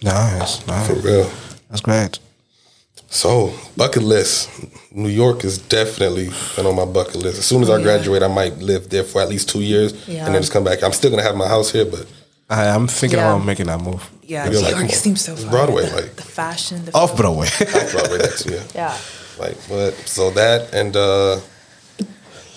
[0.02, 1.30] Nice, For real.
[1.68, 2.18] That's great.
[3.12, 4.48] So, bucket list.
[4.92, 7.38] New York is definitely been on my bucket list.
[7.38, 10.26] As soon as I graduate, I might live there for at least two years Yeah.
[10.26, 10.82] and then just come back.
[10.84, 12.06] I'm still gonna have my house here, but
[12.48, 13.34] I am thinking Yeah.
[13.34, 14.08] about making that move.
[14.22, 14.90] Yeah, You're New York come on.
[14.90, 15.50] seems so It's fun.
[15.50, 17.46] Broadway, the, like- the fashion, the Off Broadway.
[17.48, 18.62] Off Broadway that's yeah.
[18.74, 18.96] Yeah,
[19.38, 21.40] Like, but so that and uh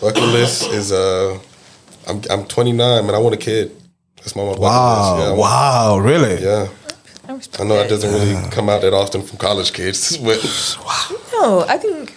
[0.01, 1.39] bucket list is uh
[2.07, 3.15] I'm I'm 29, man.
[3.15, 3.71] I want a kid.
[4.17, 5.19] That's my, my bucket wow, list.
[5.19, 6.43] Yeah, I want- wow, really?
[6.43, 6.67] Yeah.
[7.27, 7.89] I, I know that that.
[7.89, 10.37] doesn't really come out that often from college kids, but
[11.33, 12.13] No, I think.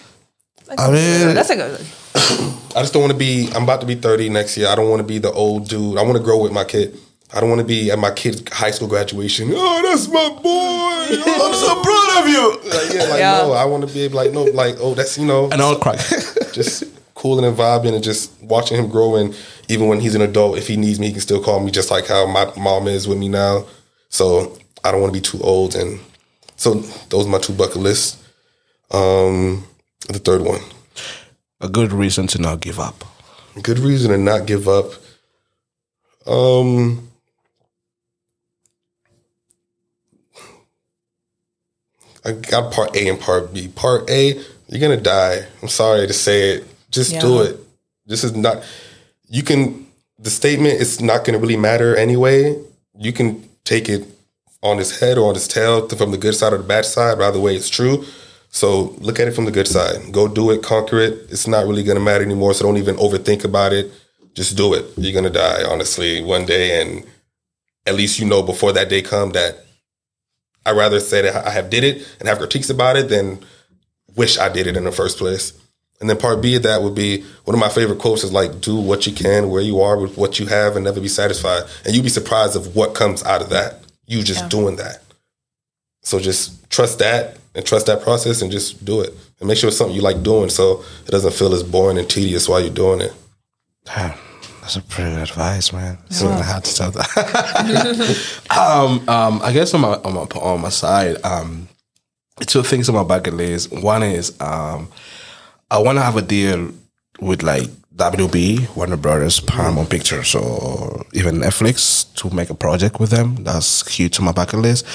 [0.78, 1.78] I mean- that's like a
[2.76, 3.48] I just don't want to be.
[3.54, 4.68] I'm about to be 30 next year.
[4.68, 5.96] I don't want to be the old dude.
[5.96, 6.98] I want to grow with my kid.
[7.34, 9.50] I don't want to be at my kid's high school graduation.
[9.54, 10.82] Oh, that's my boy.
[11.28, 12.70] Oh, I'm so proud of you.
[12.78, 13.38] Like, yeah, like Yeah.
[13.46, 13.52] no.
[13.52, 15.96] I want to be able like no, like oh, that's you know, And I'll cry.
[16.52, 16.82] just
[17.14, 19.34] cooling and vibing and just watching him grow and
[19.68, 21.90] even when he's an adult, if he needs me, he can still call me, just
[21.90, 23.64] like how my mom is with me now.
[24.09, 25.99] So I don't want to be too old, and
[26.57, 26.74] so
[27.11, 28.22] those are my two bucket lists.
[28.91, 29.66] Um,
[30.09, 30.61] the third one,
[31.61, 33.05] A good reason to not give up.
[33.62, 34.93] good reason to not give up.
[36.26, 37.11] Um,
[42.24, 43.68] I got part A and part B.
[43.68, 44.34] Part A,
[44.68, 45.47] you're gonna die.
[45.62, 46.64] I'm sorry to say it.
[46.91, 47.57] Just do it.
[48.07, 48.62] This is not.
[49.28, 49.87] You can.
[50.18, 52.57] The statement is not gonna really matter anyway.
[52.99, 54.07] You can take it
[54.66, 57.18] on his head or on his tail from the good side or the bad side.
[57.18, 58.04] By the way, it's true.
[58.50, 60.12] So look at it from the good side.
[60.12, 61.30] Go do it, conquer it.
[61.30, 62.54] It's not really gonna matter anymore.
[62.54, 63.92] So don't even overthink about it.
[64.34, 64.86] Just do it.
[64.96, 67.04] You're gonna die, honestly, one day, and
[67.86, 69.64] at least you know before that day come that
[70.64, 73.38] I rather say that I have did it and have critiques about it than
[74.16, 75.52] wish I did it in the first place.
[76.00, 78.60] And then part B of that would be one of my favorite quotes is like,
[78.60, 81.62] do what you can where you are with what you have and never be satisfied.
[81.84, 83.86] And you'd be surprised of what comes out of that.
[84.07, 84.48] You just Yeah.
[84.48, 85.02] doing that.
[86.02, 89.12] So just trust that and trust that process and just do it.
[89.40, 92.09] And make sure it's something you like doing so it doesn't feel as boring and
[92.09, 93.12] tedious while you're doing it.
[93.84, 94.14] Damn,
[94.61, 95.98] that's a pretty good advice, man.
[96.11, 98.46] So I had to tell that.
[98.57, 101.68] um, um, I guess on my on my on my side, um,
[102.46, 103.72] two things on my bucket list.
[103.72, 104.88] One is um,
[105.70, 106.70] I want to have a deal
[107.20, 113.11] with like WB, Warner Brothers, Paramount Pictures, or even Netflix to make a project with
[113.11, 113.36] them.
[113.36, 114.86] That's huge on my bucket list.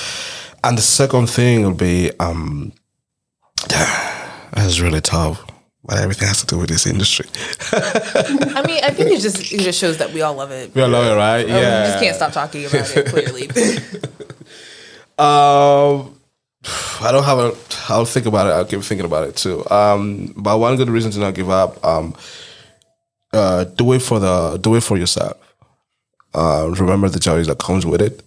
[0.63, 2.71] And the second thing will be um,
[3.67, 5.43] that's really tough.
[5.83, 7.25] But everything has to do with this industry.
[7.71, 10.75] I mean, I think it just it just shows that we all love it.
[10.75, 11.41] We all love it, right?
[11.43, 13.05] Um, We just can't stop talking about it.
[13.07, 13.47] Clearly,
[15.17, 16.15] Um,
[17.01, 17.55] I don't have a.
[17.89, 18.51] I'll think about it.
[18.51, 19.67] I'll keep thinking about it too.
[19.71, 21.83] Um, but one good reason to not give up.
[21.83, 22.13] Um,
[23.33, 24.57] uh, do it for the.
[24.57, 25.37] Do it for yourself.
[26.33, 28.23] Uh, remember the joy that comes with it.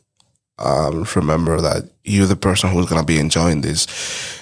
[0.59, 3.87] Um, remember that you're the person who's gonna be enjoying this.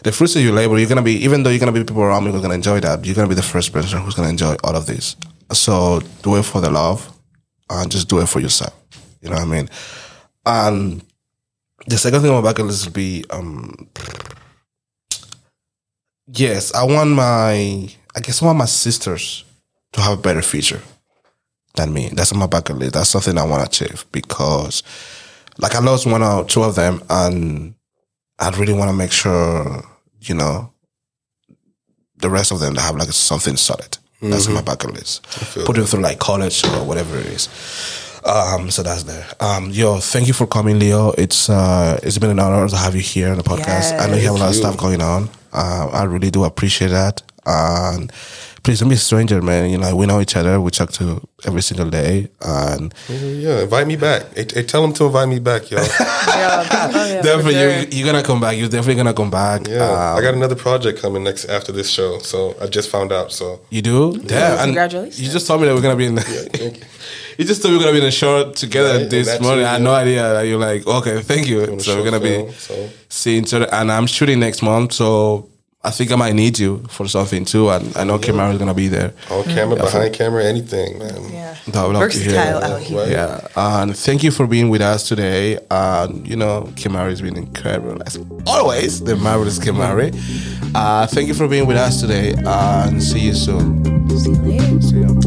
[0.04, 1.24] The fruits of your labor, you're gonna be.
[1.24, 3.34] Even though you're gonna be people around me who's gonna enjoy that, you're gonna be
[3.34, 5.16] the first person who's gonna enjoy all of this.
[5.52, 7.10] So do it for the love,
[7.70, 8.74] and just do it for yourself.
[9.20, 9.68] You know what I mean?
[10.44, 11.04] And
[11.86, 13.88] the second thing on my bucket list would be um
[16.26, 19.44] yes, I want my I guess I want my sisters
[19.92, 20.82] to have a better future
[21.74, 22.10] than me.
[22.12, 22.94] That's on my bucket list.
[22.94, 24.82] That's something I want to achieve because
[25.58, 27.74] like I lost one or two of them and
[28.38, 29.84] I really want to make sure,
[30.20, 30.72] you know,
[32.16, 33.98] the rest of them that have like something solid.
[34.20, 35.24] That's on my bucket list.
[35.64, 37.48] Put them through like college or whatever it is.
[38.24, 39.26] Um, so that's there.
[39.40, 41.10] Um, yo, thank you for coming, Leo.
[41.18, 43.98] It's uh, it's been an honor to have you here on the podcast.
[43.98, 45.28] I know you have a lot of stuff going on.
[45.52, 47.20] Uh, I really do appreciate that.
[47.44, 48.12] And
[48.62, 49.70] please don't be a stranger, man.
[49.70, 50.60] You know, we know each other.
[50.60, 54.32] We talk to every single day, and Yeah, invite me back.
[54.34, 55.80] Hey, hey, tell them to invite me back, y'all.
[56.28, 57.70] yeah, oh, yeah, definitely sure.
[57.80, 58.56] you, you're gonna come back.
[58.56, 59.66] You're definitely gonna come back.
[59.66, 59.82] Yeah,
[60.12, 63.32] Um, I got another project coming next after this show, so I just found out.
[63.32, 64.20] So you do?
[64.24, 64.52] Yeah.
[64.54, 65.20] and Congratulations.
[65.20, 66.14] You just told me that we're gonna be in.
[66.14, 66.84] The, thank you.
[67.38, 69.44] you just told me we're gonna be in a show together Right, this that too,
[69.44, 69.64] morning.
[69.64, 69.84] I had yeah.
[69.84, 71.78] no idea that you're like, okay, thank you.
[71.80, 72.88] So we're gonna be so.
[73.08, 75.48] seeing each other, and I'm shooting next month, so
[75.84, 77.68] I think I might need you for something too.
[77.68, 79.12] And I know Keymari is gonna be there.
[79.30, 81.28] Oh, camera, behind camera, anything, man.
[81.32, 81.56] Yeah.
[81.74, 82.70] I would love to hear Versatile that.
[82.70, 82.98] out here.
[82.98, 83.10] Right.
[83.10, 85.58] Yeah, and thank you for being with us today.
[85.70, 88.16] And you know, Keymari has been incredible as
[88.46, 89.00] always.
[89.02, 90.14] The marvelous Keymari.
[90.74, 93.82] Uh, thank you for being with us today, and see you soon.
[94.10, 94.80] See you later.
[94.82, 95.21] See you.